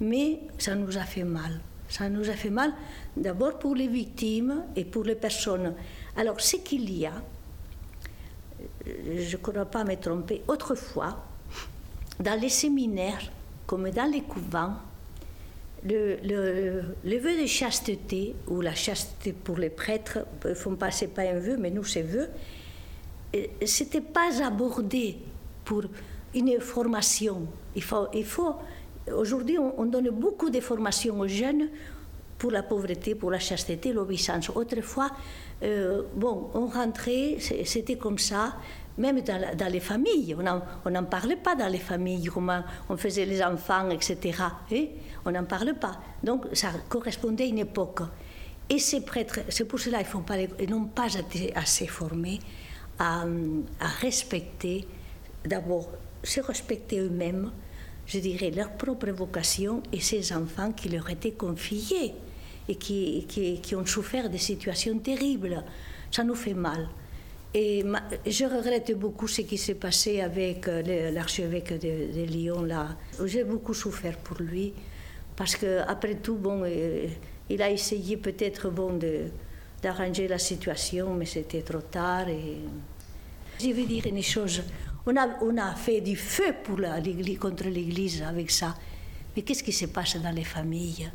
[0.00, 1.60] mais ça nous a fait mal.
[1.88, 2.72] Ça nous a fait mal
[3.16, 5.74] d'abord pour les victimes et pour les personnes.
[6.16, 7.12] Alors, ce qu'il y a,
[8.86, 11.24] je ne crois pas me tromper, autrefois,
[12.18, 13.30] dans les séminaires,
[13.70, 14.72] comme dans les couvents,
[15.84, 21.38] le, vœu de chasteté, ou la chasteté pour les prêtres, ne font pas, pas un
[21.38, 22.30] vœu, mais nous, c'est vœu,
[23.36, 25.18] euh, c'était pas abordé
[25.64, 25.84] pour
[26.34, 27.46] une formation.
[27.76, 28.56] Il faut, il faut
[29.16, 31.68] Aujourd'hui, on, donne beaucoup de formations aux jeunes
[32.38, 34.50] pour la pauvreté, pour la chasteté, l'obéissance.
[34.50, 35.10] Autrefois,
[35.62, 38.56] euh, bon, on rentrait, c'était comme ça,
[38.98, 40.36] même dans, les familles.
[40.84, 44.38] On n'en parlait pas dans les familles, comment on faisait les enfants, etc.
[44.40, 44.86] Hein.
[45.24, 46.00] on n'en parle pas.
[46.22, 48.00] Donc, ça correspondait à une époque.
[48.68, 52.38] Et ces prêtres, c'est pour cela qu'ils n'ont pas été assez formés
[53.00, 53.24] à,
[54.00, 54.86] respecter,
[55.44, 55.88] d'abord,
[56.22, 57.50] se respecter eux-mêmes,
[58.06, 62.14] je dirais, leur propre vocation et ces enfants qui leur étaient confiés
[62.68, 65.64] et qui, qui, ont souffert de situations terribles.
[66.10, 66.88] Ça nous fait mal.
[67.52, 67.84] Et
[68.26, 72.62] je regrette beaucoup ce qui s'est passé avec euh, l'archevêque de, Lyon.
[72.62, 72.96] là.
[73.24, 74.72] J'ai beaucoup souffert pour lui,
[75.34, 77.06] parce qu'après tout, bon, euh,
[77.48, 78.98] il a essayé peut-être bon,
[79.82, 82.28] d'arranger la situation, mais c'était trop tard.
[82.28, 82.58] Et...
[83.60, 84.62] Je vais dire une chose
[85.06, 86.78] on a, fait du feu pour
[87.40, 88.74] contre l'Église avec ça.
[89.34, 91.10] Mais qu'est-ce qui se passe dans les familles?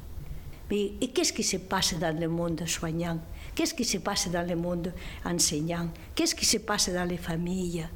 [0.69, 3.19] Mais, Et qu'est-ce qui se passe dans le monde soignant?
[3.55, 5.87] Qu'est-ce qui se passe dans le monde enseignant?
[6.13, 7.87] Qu'est-ce qui se passe dans les familles?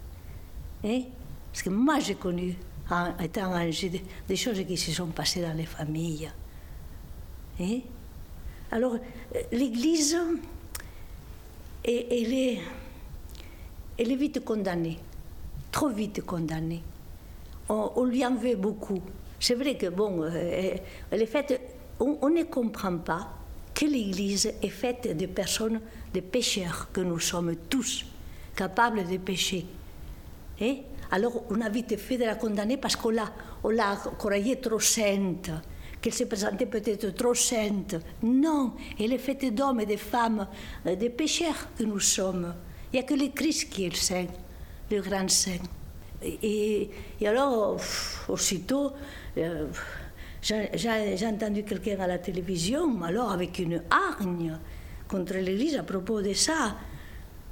[0.83, 1.01] Hein?
[1.51, 2.55] Parce que moi, j'ai connu,
[2.89, 6.31] en étant âgé, des choses qui se sont passées dans les familles.
[7.59, 7.79] Hein?
[8.71, 8.95] Alors,
[9.51, 10.17] l'Église,
[11.83, 14.97] elle est, vite condamnée
[15.71, 16.81] trop vite condamné.
[17.69, 18.99] On, lui en veut beaucoup.
[19.39, 20.75] C'est vrai que, bon, euh,
[21.11, 21.61] est faite,
[21.99, 23.29] on, ne comprend pas
[23.79, 25.79] que l'Église est faite de personnes,
[26.13, 28.05] de pécheurs, que nous sommes tous
[28.53, 29.65] capables de pécher.
[30.59, 30.79] Et
[31.11, 33.31] alors, on a vite fait de la condamner parce qu'on l'a,
[33.63, 35.49] on l'a croyée trop sainte,
[36.01, 37.95] qu'elle se présentait peut-être trop sainte.
[38.21, 40.45] Non, elle est faite d'hommes et de femmes,
[40.85, 42.53] euh, de pécheurs que nous sommes.
[42.91, 44.27] Il n'y a que le Christ qui est saint
[44.91, 45.63] le grand saint.
[46.21, 46.89] Et,
[47.25, 47.77] alors,
[48.27, 48.91] aussitôt,
[49.37, 49.67] euh,
[50.41, 54.57] j'ai entendu quelqu'un à la télévision, alors avec une hargne
[55.07, 56.75] contre l'Église à propos de ça.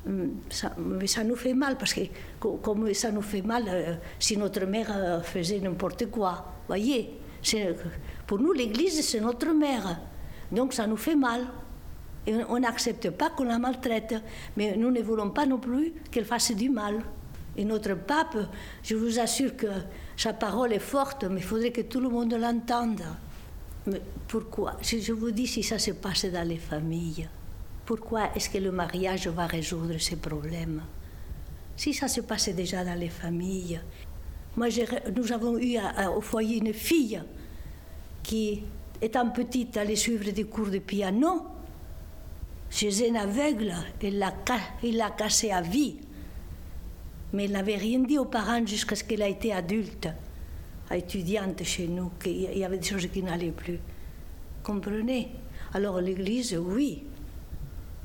[0.07, 0.37] Hum.
[0.77, 2.01] Mais ça nous fait mal, parce que
[2.39, 6.45] comme ça nous fait mal euh, si notre mère euh, faisait n'importe quoi.
[6.67, 7.19] voyez
[8.25, 9.99] Pour nous, l'Église, c'est notre mère.
[10.51, 11.41] Donc ça nous fait mal.
[12.25, 14.15] Et on n'accepte pas qu'on la maltraite.
[14.55, 17.01] Mais nous ne voulons pas non plus qu'elle fasse du mal.
[17.57, 18.37] Et notre pape,
[18.83, 19.67] je vous assure que
[20.17, 23.03] sa parole est forte, mais il faudrait que tout le monde l'entende.
[23.85, 24.75] Mais pourquoi?
[24.81, 27.29] Si je vous dis si ça se passe dans les familles,
[27.85, 30.81] pourquoi est-ce que le mariage va résoudre ces problèmes?
[31.75, 33.79] Si ça se passe déjà dans les familles.
[34.57, 34.69] Moi,
[35.15, 35.77] nous avons eu
[36.15, 37.21] au foyer une fille
[38.23, 38.63] qui,
[38.99, 41.45] étant petite, allait suivre des cours de piano.
[42.71, 45.97] Chez un aveugle, il l'a cassé à vie
[47.33, 50.07] mais elle n'avait rien dit aux parents jusqu'à ce qu'elle ait été adulte,
[50.91, 53.79] étudiante chez nous, qu'il y avait des choses qui n'allaient plus.
[54.63, 55.29] comprenez?
[55.73, 57.03] Alors l'Église, oui,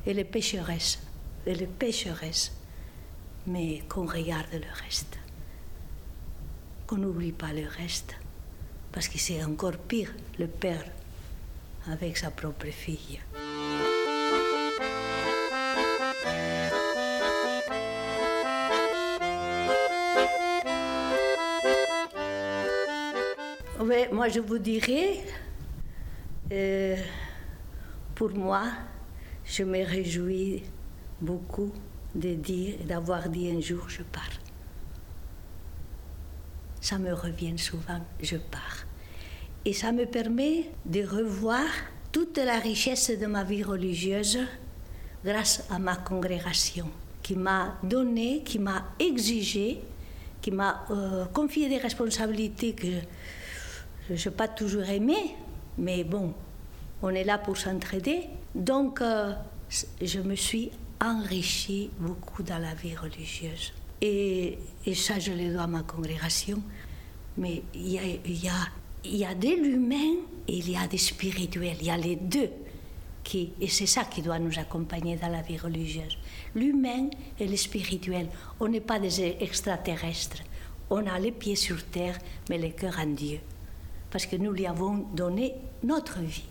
[0.05, 0.99] elle est pécheresse,
[1.45, 2.51] elle est pécheresse,
[3.47, 5.17] mais qu'on regarde le reste,
[6.85, 8.15] qu'on n'oublie pas le reste,
[8.91, 10.85] parce que c'est encore pire, le père
[11.87, 13.19] avec sa propre fille.
[24.11, 25.19] Moi je vous dirais,
[26.51, 26.95] euh,
[28.15, 28.63] pour moi,
[29.45, 30.63] je me réjouis
[31.19, 31.71] beaucoup
[32.15, 34.39] de dire, d'avoir dit un jour je pars.
[36.79, 38.85] Ça me revient souvent, je pars.
[39.65, 41.65] Et ça me permet de revoir
[42.11, 44.39] toute la richesse de ma vie religieuse
[45.23, 46.89] grâce à ma congrégation
[47.21, 49.79] qui m'a donné, qui m'a exigé,
[50.41, 52.87] qui m'a euh, confié des responsabilités que
[54.09, 55.35] je n'ai pas toujours aimé,
[55.77, 56.33] mais bon,
[57.01, 58.21] on est là pour s'entraider.
[58.55, 59.33] Donc, euh,
[60.01, 63.73] je me suis enrichie beaucoup dans la vie religieuse.
[64.01, 64.57] Et,
[64.93, 66.61] ça, je le dois à ma congrégation.
[67.37, 68.03] Mais il y a,
[69.05, 71.77] y, a, de l'humain et il y a des spirituels.
[71.79, 72.49] Il y a les deux.
[73.33, 76.17] Et c'est ça qui doit nous accompagner dans la vie religieuse.
[76.53, 78.27] L'humain et le spirituel.
[78.59, 80.43] On n'est pas des extraterrestres.
[80.89, 83.39] On a les pieds sur terre, mais le cœur en Dieu
[84.13, 86.45] parce que nous lui avons donné notre vie.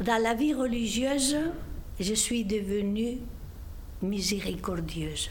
[0.00, 1.36] Dans la vie religieuse,
[2.00, 3.18] je suis devenue
[4.02, 5.30] miséricordieuse.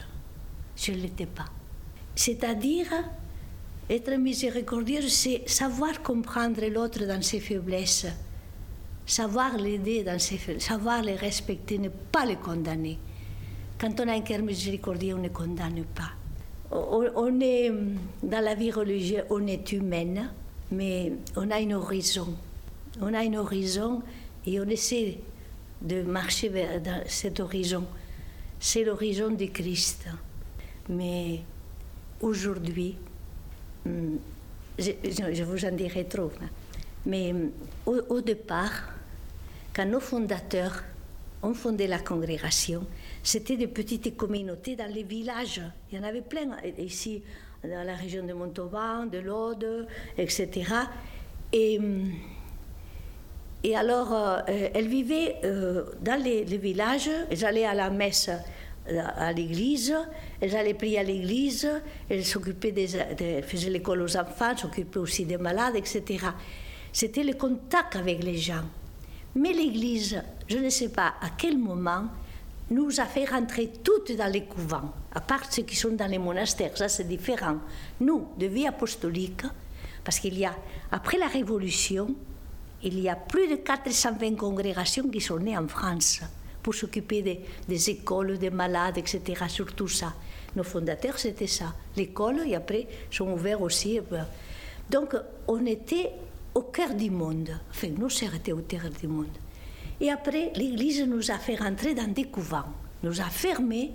[0.77, 1.47] Je ne l'étais pas.
[2.15, 2.87] C'est-à-dire,
[3.89, 8.07] être miséricordieuse, c'est savoir comprendre l'autre dans ses faiblesses,
[9.05, 12.97] savoir l'aider dans ses faiblesses, savoir le respecter, ne pas le condamner.
[13.77, 16.11] Quand on a un cœur miséricordieux, on ne condamne pas.
[16.71, 17.69] On est,
[18.23, 20.31] dans la vie religieuse, on est humaine,
[20.71, 22.35] mais on a une horizon.
[23.01, 24.01] On a une horizon
[24.45, 25.19] et on essaie
[25.81, 27.85] de marcher vers cet horizon.
[28.59, 30.05] C'est l'horizon du Christ.
[30.89, 31.41] Mais
[32.21, 32.95] aujourd'hui,
[33.85, 34.15] hmm,
[34.79, 36.49] je, vous en dirai trop, hein.
[37.05, 37.51] mais hmm,
[37.85, 38.89] au, au départ,
[39.73, 40.83] quand nos fondateurs
[41.43, 42.85] ont fondé la congrégation,
[43.23, 45.61] c'était des petites communautés dans les villages.
[45.91, 47.23] Il y en avait plein ici
[47.63, 49.87] dans la région de Montauban, de l'Aude,
[50.17, 50.65] etc.
[51.53, 51.79] Et,
[53.75, 58.29] alors, euh, elle vivait euh, dans les, villages, elles allaient à la messe
[58.89, 59.95] euh, à l'église,
[60.39, 61.69] elles allaient prier à l'église,
[62.09, 66.25] elles faisaient l'école aux enfants, s'occupaient aussi des malades, etc.
[66.91, 68.65] C'était le contact avec les gens.
[69.35, 72.05] Mais l'église, je ne sais pas à quel moment,
[72.71, 76.17] nous a fait rentrer toutes dans les couvents, à part ceux qui sont dans les
[76.17, 77.57] monastères, ça c'est différent.
[77.99, 79.43] Nous, de vie apostolique,
[80.03, 80.55] parce qu'il y a,
[80.91, 82.15] après la Révolution,
[82.81, 86.21] il y a plus de 420 congrégations qui sont nées en France
[86.63, 90.13] pour s'occuper des, écoles, des malades, etc., surtout ça.
[90.55, 91.73] Nos fondateurs, c'était ça.
[91.95, 93.99] L'école, et après, sont ouverts aussi.
[94.89, 95.15] Donc,
[95.47, 96.11] on était
[96.53, 97.49] au cœur du monde.
[97.69, 99.37] Enfin, nous, étions au cœur du monde.
[100.01, 102.65] Et après, l'Église nous a fait rentrer dans des couvents,
[103.03, 103.91] nous a fermés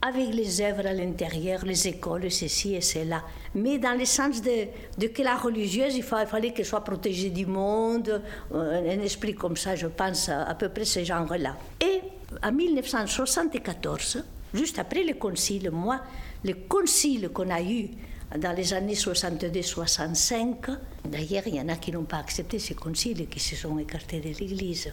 [0.00, 3.22] avec les œuvres à l'intérieur, les écoles, ceci et cela.
[3.54, 8.22] Mais dans le sens de, que la religieuse, il fallait qu'elle soit protégée du monde,
[8.54, 11.56] euh, un esprit comme ça, je pense, à, peu près ce genre-là.
[11.82, 12.00] Et
[12.42, 14.24] en 1974,
[14.54, 16.00] juste après le concile, moi,
[16.44, 17.90] le concile qu'on a eu
[18.38, 23.28] dans les années 62-65, d'ailleurs, il y en a qui n'ont pas accepté ce concile,
[23.28, 24.92] qui se sont écartés de l'Église.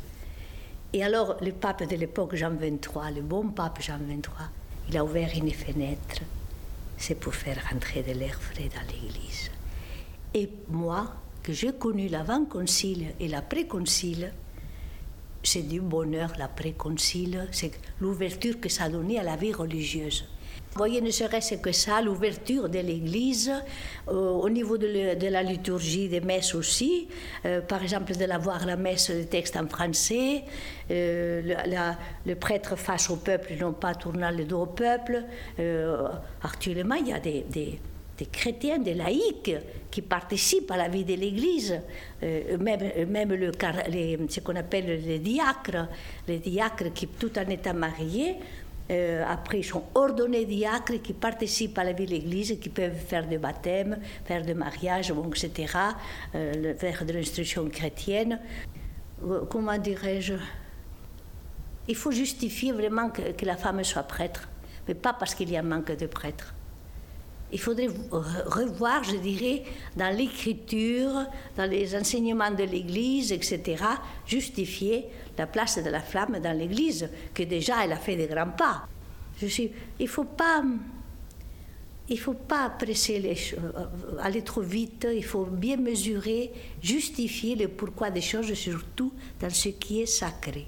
[0.95, 4.21] Et alors, le pape de l'époque, Jean XXIII, le bon pape Jean XXIII,
[4.89, 6.21] il a ouvert une fenêtre,
[6.97, 9.49] c'est pour faire rentrer de l'air frais dans l'église.
[10.35, 14.33] Et moi, que j'ai connu l'avant-concile et l'après-concile,
[15.41, 20.25] c'est du bonheur l'après-concile, c'est l'ouverture que ça donné à la vie religieuse.
[20.73, 23.53] Vous voyez, ne serait-ce que ça, l'ouverture de l'Église,
[24.07, 27.07] euh, au niveau de, la liturgie des messes aussi,
[27.45, 30.43] euh, par exemple de la voir la messe de texte en français,
[30.89, 31.93] euh,
[32.25, 35.23] le, prêtre face au peuple, non pas tournant le dos au peuple.
[36.41, 37.79] actuellement, il y a des,
[38.31, 39.55] chrétiens, des laïcs
[39.91, 41.79] qui participent à la vie de l'Église,
[42.19, 43.51] même, même le,
[44.27, 45.87] ce qu'on appelle les diacres,
[46.27, 48.37] les diacres qui, tout en étant mariés,
[48.91, 52.97] euh, après, ils sont ordonnés diacres qui participent à la vie de l'Église, qui peuvent
[52.97, 55.77] faire des baptêmes, faire des mariages, etc.,
[56.35, 58.39] euh, faire de l'instruction chrétienne.
[59.25, 60.33] Euh, comment dirais-je?
[61.87, 64.49] Il faut justifier vraiment que, que, la femme soit prêtre,
[64.87, 66.53] mais pas parce qu'il y a un manque de prêtres.
[67.51, 69.63] il faudrait revoir, je dirais,
[69.95, 71.25] dans l'écriture,
[71.55, 73.83] dans les enseignements de l'Église, etc.,
[74.25, 75.05] justifier
[75.37, 78.87] la place de la femme dans l'Église, que déjà elle a fait des grands pas.
[79.39, 80.63] Je suis, il ne faut pas...
[82.09, 83.59] Il faut pas presser les choses,
[84.19, 89.69] aller trop vite, il faut bien mesurer, justifier le pourquoi des choses, surtout dans ce
[89.69, 90.67] qui est sacré.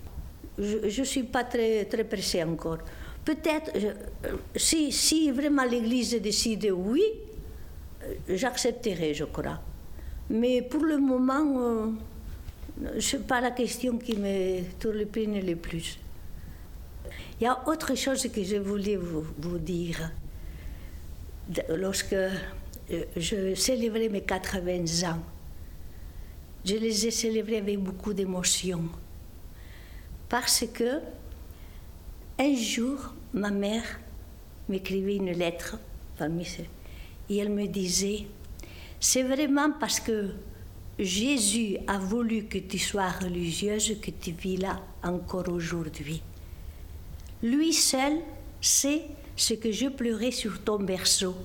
[0.57, 2.77] Je ne suis pas très, très pressée encore.
[3.25, 3.69] Peut-être,
[4.55, 7.03] si, si vraiment l'Église décide oui,
[8.29, 9.59] j'accepterai, je crois.
[10.29, 11.87] Mais pour le moment, euh,
[12.99, 15.99] ce n'est pas la question qui me tourne le plus.
[17.39, 20.11] Il y a autre chose que je voulais vous, dire.
[21.69, 22.31] Lorsque euh,
[23.15, 25.19] je célébrais mes 80 ans,
[26.63, 28.83] je les ai célébrés avec beaucoup d'émotion.
[30.27, 30.99] Parce que
[32.39, 33.99] un jour, ma mère
[34.67, 35.77] m'écrivait une lettre,
[37.29, 38.25] et elle me disait,
[38.99, 40.31] c'est vraiment parce que
[40.97, 46.21] Jésus a voulu que tu sois religieuse que tu vis là encore aujourd'hui.
[47.43, 48.13] Lui seul
[48.61, 49.03] sait
[49.35, 51.35] ce que je pleurais sur ton berceau.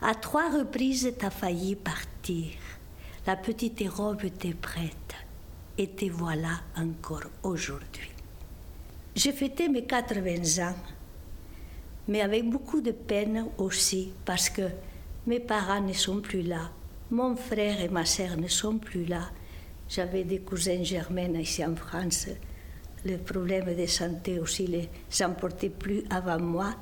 [0.00, 2.52] À trois reprises, tu as failli partir.
[3.26, 5.14] La petite robe était prête
[5.76, 8.10] et te voilà encore aujourd'hui.
[9.14, 10.76] J'ai fêté mes 80 ans,
[12.08, 14.62] mais avec beaucoup de peine aussi, parce que
[15.26, 16.70] mes parents ne sont plus là,
[17.10, 19.30] mon frère et ma sœur ne sont plus là.
[19.88, 22.28] J'avais des cousins germaines ici en France.
[23.04, 24.88] Le problème de santé aussi les
[25.24, 26.74] emportait plus avant moi.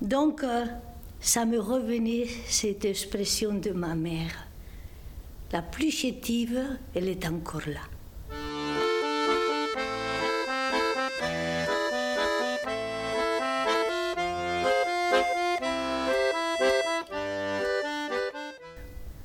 [0.00, 0.66] Donc, euh,
[1.20, 4.46] ça me revenait cette expression de ma mère.
[5.52, 6.60] La plus chétive,
[6.94, 7.80] elle est encore là.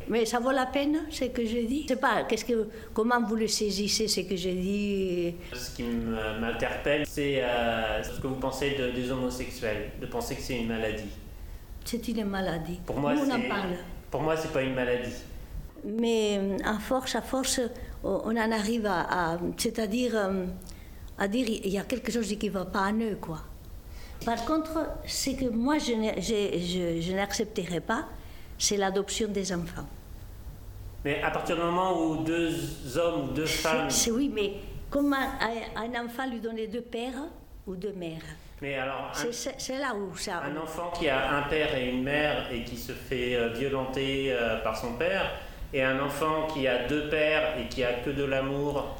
[0.09, 1.83] Mais ça vaut la peine, ce que je dis.
[1.83, 5.35] Je sais pas, qu'est-ce que, comment vous le saisissez, ce que j'ai dit?
[5.53, 10.41] Ce qui m'interpelle, c'est euh, ce que vous pensez de, des homosexuels, de penser que
[10.41, 11.09] c'est une maladie.
[11.83, 12.79] C'est une maladie.
[12.85, 13.77] Pour moi, on en parle.
[14.09, 15.15] Pour moi, c'est pas une maladie.
[15.85, 17.59] Mais à euh, force, à force,
[18.03, 20.45] on en arrive à, c'est-à-dire euh,
[21.17, 23.39] à dire il y a quelque chose qui ne va pas en eux, quoi.
[24.25, 28.07] Par contre, ce que moi je, je, je n'accepterai pas,
[28.57, 29.87] c'est l'adoption des enfants.
[31.07, 32.51] Mais à partir du moment où deux
[32.97, 33.89] hommes ou deux femmes.
[33.89, 34.55] C'est, oui, mais
[34.89, 37.29] comment un enfant lui donner deux pères
[37.65, 38.25] ou deux mères
[38.61, 40.41] mais alors, c'est, là où ça.
[40.43, 44.33] Un enfant qui a un père et une mère et qui se fait euh, violenter
[44.33, 45.29] euh, par son père,
[45.71, 48.97] et un enfant qui a deux pères et qui a que de l'amour.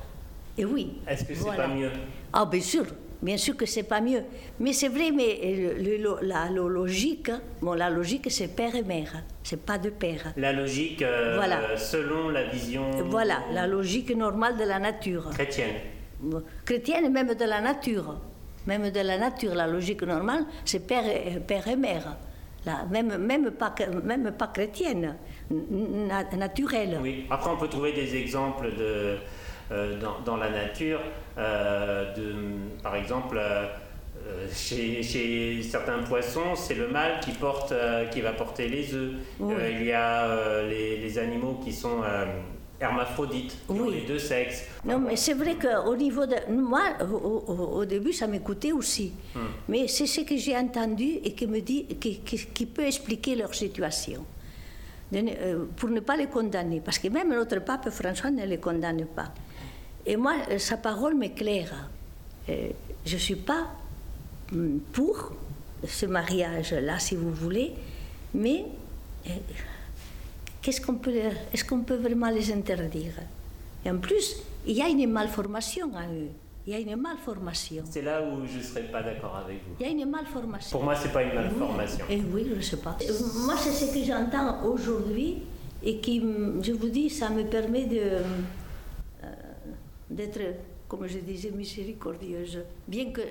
[0.60, 1.01] Et oui.
[1.08, 1.91] Est-ce que c'est pas mieux?
[2.32, 2.86] Ah, bien sûr.
[3.22, 4.22] Bien sûr que c'est pas mieux.
[4.59, 5.76] Mais c'est vrai, mais
[6.22, 9.24] la, logique, bon, la logique, c'est père et mère.
[9.43, 10.34] C'est pas de père.
[10.38, 11.78] La logique, euh, voilà.
[11.78, 12.84] selon la vision.
[13.05, 15.30] Voilà, la logique normale de la nature.
[15.32, 15.76] Chrétienne.
[16.65, 18.20] Chrétienne même de la nature.
[18.68, 22.18] Même de la nature, la logique normale, c'est père et, père et mère.
[22.65, 25.15] La, même, même, pas, même pas chrétienne,
[26.38, 26.99] naturelle.
[27.01, 29.15] Oui, après on peut trouver des exemples de
[29.72, 31.01] euh, dans, la nature.
[31.38, 32.36] Euh, de,
[32.82, 33.68] par exemple, euh,
[34.53, 37.74] chez, certains poissons, c'est le mâle qui, porte,
[38.11, 39.11] qui va porter les œufs.
[39.41, 42.01] il y a les, animaux qui sont
[42.80, 43.57] hermaphrodites,
[43.91, 44.63] les deux sexes.
[44.86, 46.36] Non, mais c'est vrai qu'au niveau de.
[46.49, 49.11] Moi, au, début, ça m'écoutait aussi.
[49.36, 49.39] Hmm.
[49.68, 53.53] Mais c'est ce que j'ai entendu et qui me dit, qui, qui, peut expliquer leur
[53.53, 54.24] situation.
[55.76, 56.80] pour ne pas les condamner.
[56.80, 59.34] Parce que même notre pape François ne les condamne pas.
[60.08, 61.89] Et moi, euh, sa parole m'éclaire.
[62.49, 62.70] Euh,
[63.05, 63.68] je ne suis pas
[64.53, 65.34] hum, pour
[65.86, 67.74] ce mariage-là, si vous voulez,
[68.34, 68.66] mais
[69.28, 69.32] euh,
[70.62, 71.14] qu'est-ce qu'on peut,
[71.53, 73.16] est-ce qu'on peut vraiment les interdire?
[73.86, 76.30] Et en plus, il y a une malformation à eux.
[76.66, 77.84] Il y a une malformation.
[77.89, 79.76] C'est là où je ne serais pas d'accord avec vous.
[79.80, 80.78] Il y a une malformation.
[80.78, 82.05] Pour moi, ce n'est pas une malformation.
[82.10, 82.97] Oui, et oui je ne sais pas.
[83.45, 85.38] Moi, c'est ce que j'entends aujourd'hui
[85.84, 86.22] et qui,
[86.62, 88.22] je vous dis, ça me permet de
[90.10, 90.39] d'être,
[90.88, 93.22] comme je disais, miséricordieuse, bien que,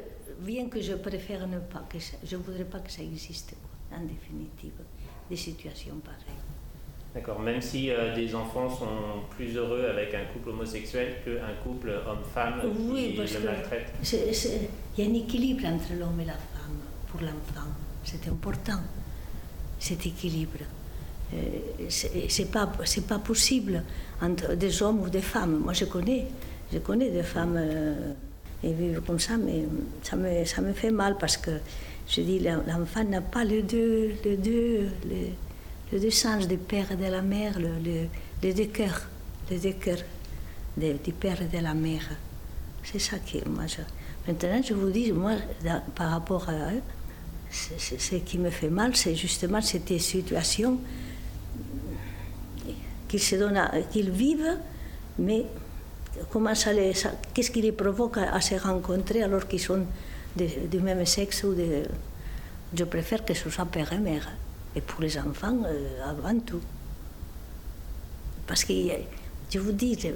[0.41, 3.55] bien que je préfère ne pas, que je ne voudrais pas que ça existe,
[3.93, 4.81] en définitive,
[5.29, 6.43] des situations pareilles.
[7.15, 11.89] D'accord, même si euh, des enfants sont plus heureux avec un couple homosexuel qu'un couple
[12.07, 12.61] homme-femme
[12.91, 13.91] oui, qui le maltraite.
[14.03, 16.77] Il y a un équilibre entre l'homme et la femme
[17.09, 17.69] pour l'enfant.
[18.05, 18.81] C'est important,
[19.79, 20.59] cet équilibre.
[21.33, 22.71] Euh, c'est pas,
[23.09, 23.83] pas possible
[24.21, 25.59] entre des hommes ou des femmes.
[25.65, 26.27] Moi, je connais
[26.73, 28.13] je connais des femmes euh,
[28.61, 29.65] qui vivent comme ça, mais
[30.45, 31.53] ça me, fait mal parce que
[32.09, 34.89] Je dis, l'enfant n'a pas le deux, le deux,
[35.91, 38.07] le, deux sens du père et de la mère, le, le,
[38.43, 39.09] les deux cœurs,
[39.51, 40.05] les deux cœurs
[40.77, 42.09] du père et de la mère.
[42.85, 43.83] C'est ça qui, moi, je...
[44.27, 45.33] Maintenant, je vous dis, moi,
[45.95, 46.83] par rapport à eux,
[47.51, 50.79] ce qui me fait mal, c'est justement cette situation
[53.09, 53.37] qu'ils se
[53.93, 54.59] qu'ils vivent,
[55.19, 55.47] mais
[56.31, 56.93] comment ça les,
[57.35, 59.85] qu'est-ce qui les provoque à, se rencontrer alors qu'ils sont
[60.37, 61.83] du même sexe ou de,
[62.75, 64.29] je préfère que ce soit père et mère,
[64.75, 66.61] et pour les enfants euh, avant tout.
[68.47, 68.73] Parce que
[69.51, 70.09] je vous dis, je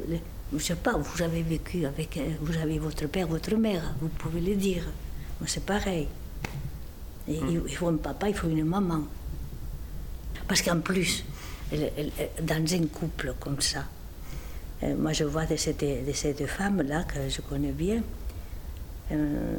[0.52, 4.40] ne sais pas, vous avez vécu avec, vous avez votre père, votre mère, vous pouvez
[4.40, 4.84] le dire.
[5.40, 6.06] Mais c'est pareil.
[7.26, 7.60] Hmm.
[7.66, 9.02] Il faut un papa, il faut une maman.
[10.46, 11.24] Parce qu'en plus,
[12.42, 13.84] dans un couple comme ça,
[14.82, 18.02] euh, moi je vois de cette, de cette femme-là que je connais bien,
[19.12, 19.58] euh,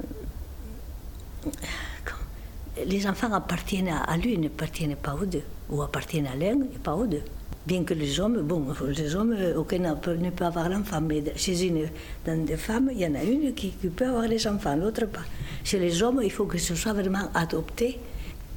[2.86, 6.96] les enfants appartiennent à lui, n'appartiennent pas aux deux, ou appartiennent à l'un et pas
[6.96, 7.24] aux deux.
[7.66, 11.24] Bien que les hommes, bon, les hommes, aucun ne peut, ne peut avoir l'enfant, mais
[11.36, 11.90] chez une,
[12.26, 12.58] dans des
[12.92, 15.22] il y en a une qui, peut avoir les enfants, l'autre pas.
[15.64, 18.00] Chez les hommes, il faut que ce soit vraiment adopté.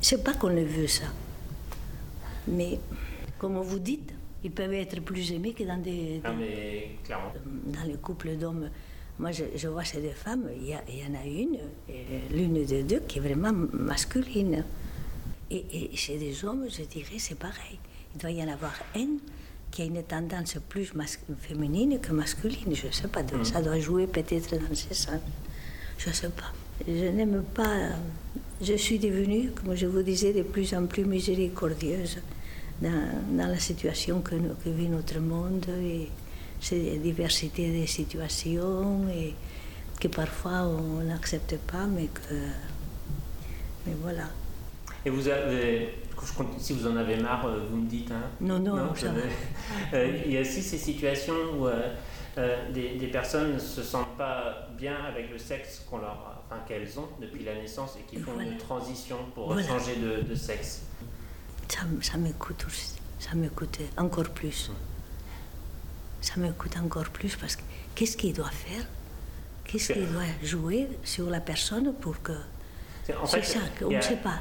[0.00, 1.04] C'est pas qu'on le veut ça.
[2.48, 2.78] Mais,
[3.38, 4.10] comme vous dites,
[4.44, 6.20] ils peuvent être plus aimés que dans des.
[6.22, 7.32] Ah, mais clairement.
[7.66, 8.70] Dans les couples d'hommes.
[9.18, 11.58] Moi, je, vois ces deux femmes, il y, en a une,
[12.32, 14.64] l'une des deux, qui est vraiment masculine.
[15.52, 17.78] Et, et chez des hommes, je dirais, c'est pareil
[18.14, 19.08] il doit y en avoir un
[19.70, 20.92] qui a une tendance plus
[21.40, 22.74] féminine que masculine.
[22.74, 23.44] Je ne sais pas, mm.
[23.44, 25.20] ça doit jouer peut-être dans ce sens.
[25.98, 26.52] Je ne sais pas.
[26.86, 27.90] Je n'aime pas.
[28.62, 32.18] Je suis devenue, comme je vous disais, de plus en plus miséricordieuse
[32.82, 36.08] dans, dans la situation que, que, vit notre monde et
[36.60, 39.34] cette diversité des situations et
[40.00, 42.34] que parfois on n'accepte pas, mais que.
[43.86, 44.24] Mais voilà.
[45.04, 45.94] Et vous avez
[46.58, 48.10] si vous en avez marre, euh, vous me dites.
[48.10, 48.22] Hein.
[48.40, 48.92] Non, non, non
[49.94, 54.68] euh, Il y a aussi ces situations où euh, des, personnes ne se sentent pas
[54.76, 58.38] bien avec le sexe qu'on leur, enfin, qu'elles ont depuis la naissance et qui font
[58.40, 60.86] une transition pour changer de, sexe.
[61.68, 62.64] Ça, ça m'écoute
[63.18, 64.70] ça m'écoute encore plus.
[66.20, 67.62] Ça m'écoute encore plus parce que
[67.94, 68.84] qu'est-ce qu'il doit faire?
[69.64, 72.32] Qu'est-ce qu'il doit jouer sur la personne pour que
[73.26, 74.40] c'est ça, on ne sait pas.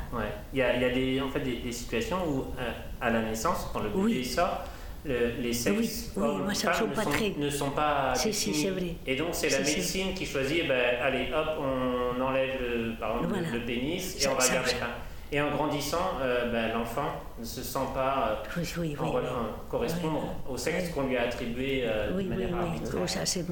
[0.53, 2.71] Il y, a, y a des, en fait, des, situations où, euh,
[3.01, 4.63] à la naissance, quand le bébé sort,
[5.05, 7.33] les sexes ne, sont pas très...
[7.37, 8.95] ne sont pas vrai.
[9.05, 13.39] Et donc c'est la médecine qui choisit, ben, allez hop, on enlève le, par exemple,
[13.51, 14.87] le pénis et on va garder ça.
[15.33, 21.07] Et en grandissant, euh, ben, l'enfant ne se sent pas euh, correspondre au sexe qu'on
[21.07, 23.01] lui a attribué de manière arbitraire.
[23.03, 23.45] Oh, ça, c'est,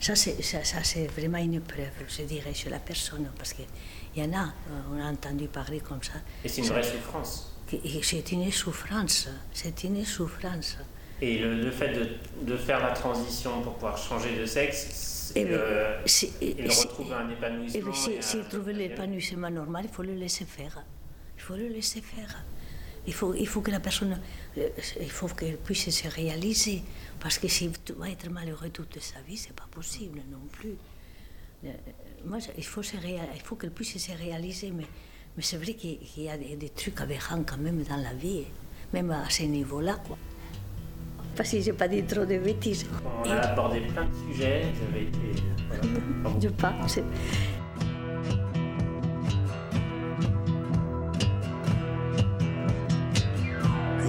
[0.00, 3.62] ça, ça, c'est vraiment une preuve, je dirais, chez la personne, parce que
[4.14, 6.14] il y en a, euh, on a entendu parler comme ça.
[6.44, 7.54] Et c'est une vraie souffrance.
[8.02, 10.78] C'est une souffrance, c'est une souffrance.
[11.20, 12.08] Et le, fait de,
[12.42, 15.98] de, faire la transition pour pouvoir changer de sexe, eh euh,
[16.40, 17.92] il retrouve un épanouissement.
[17.92, 20.82] S'il si, trouve l'épanouissement normal, il faut le laisser faire.
[21.48, 22.44] Il faut le laisser faire.
[23.06, 24.20] Il faut, il faut que la personne,
[24.58, 24.68] euh,
[25.00, 26.82] il faut qu'elle puisse se réaliser.
[27.20, 30.76] Parce que s'il va être malheureux toute sa vie, c'est pas possible non plus
[32.24, 34.86] moi, il faut, il faut qu'elle puisse se réaliser, mais,
[35.36, 38.44] mais c'est vrai qu'il y a des, trucs aberrants quand même dans la vie,
[38.92, 39.96] même à ce niveau-là.
[40.06, 40.18] Quoi.
[41.36, 42.86] Parce que j'ai pas dit trop de bêtises.
[43.24, 45.42] On a abordé plein de sujets, j'avais été.
[45.68, 46.40] Voilà.
[46.42, 46.98] je pense.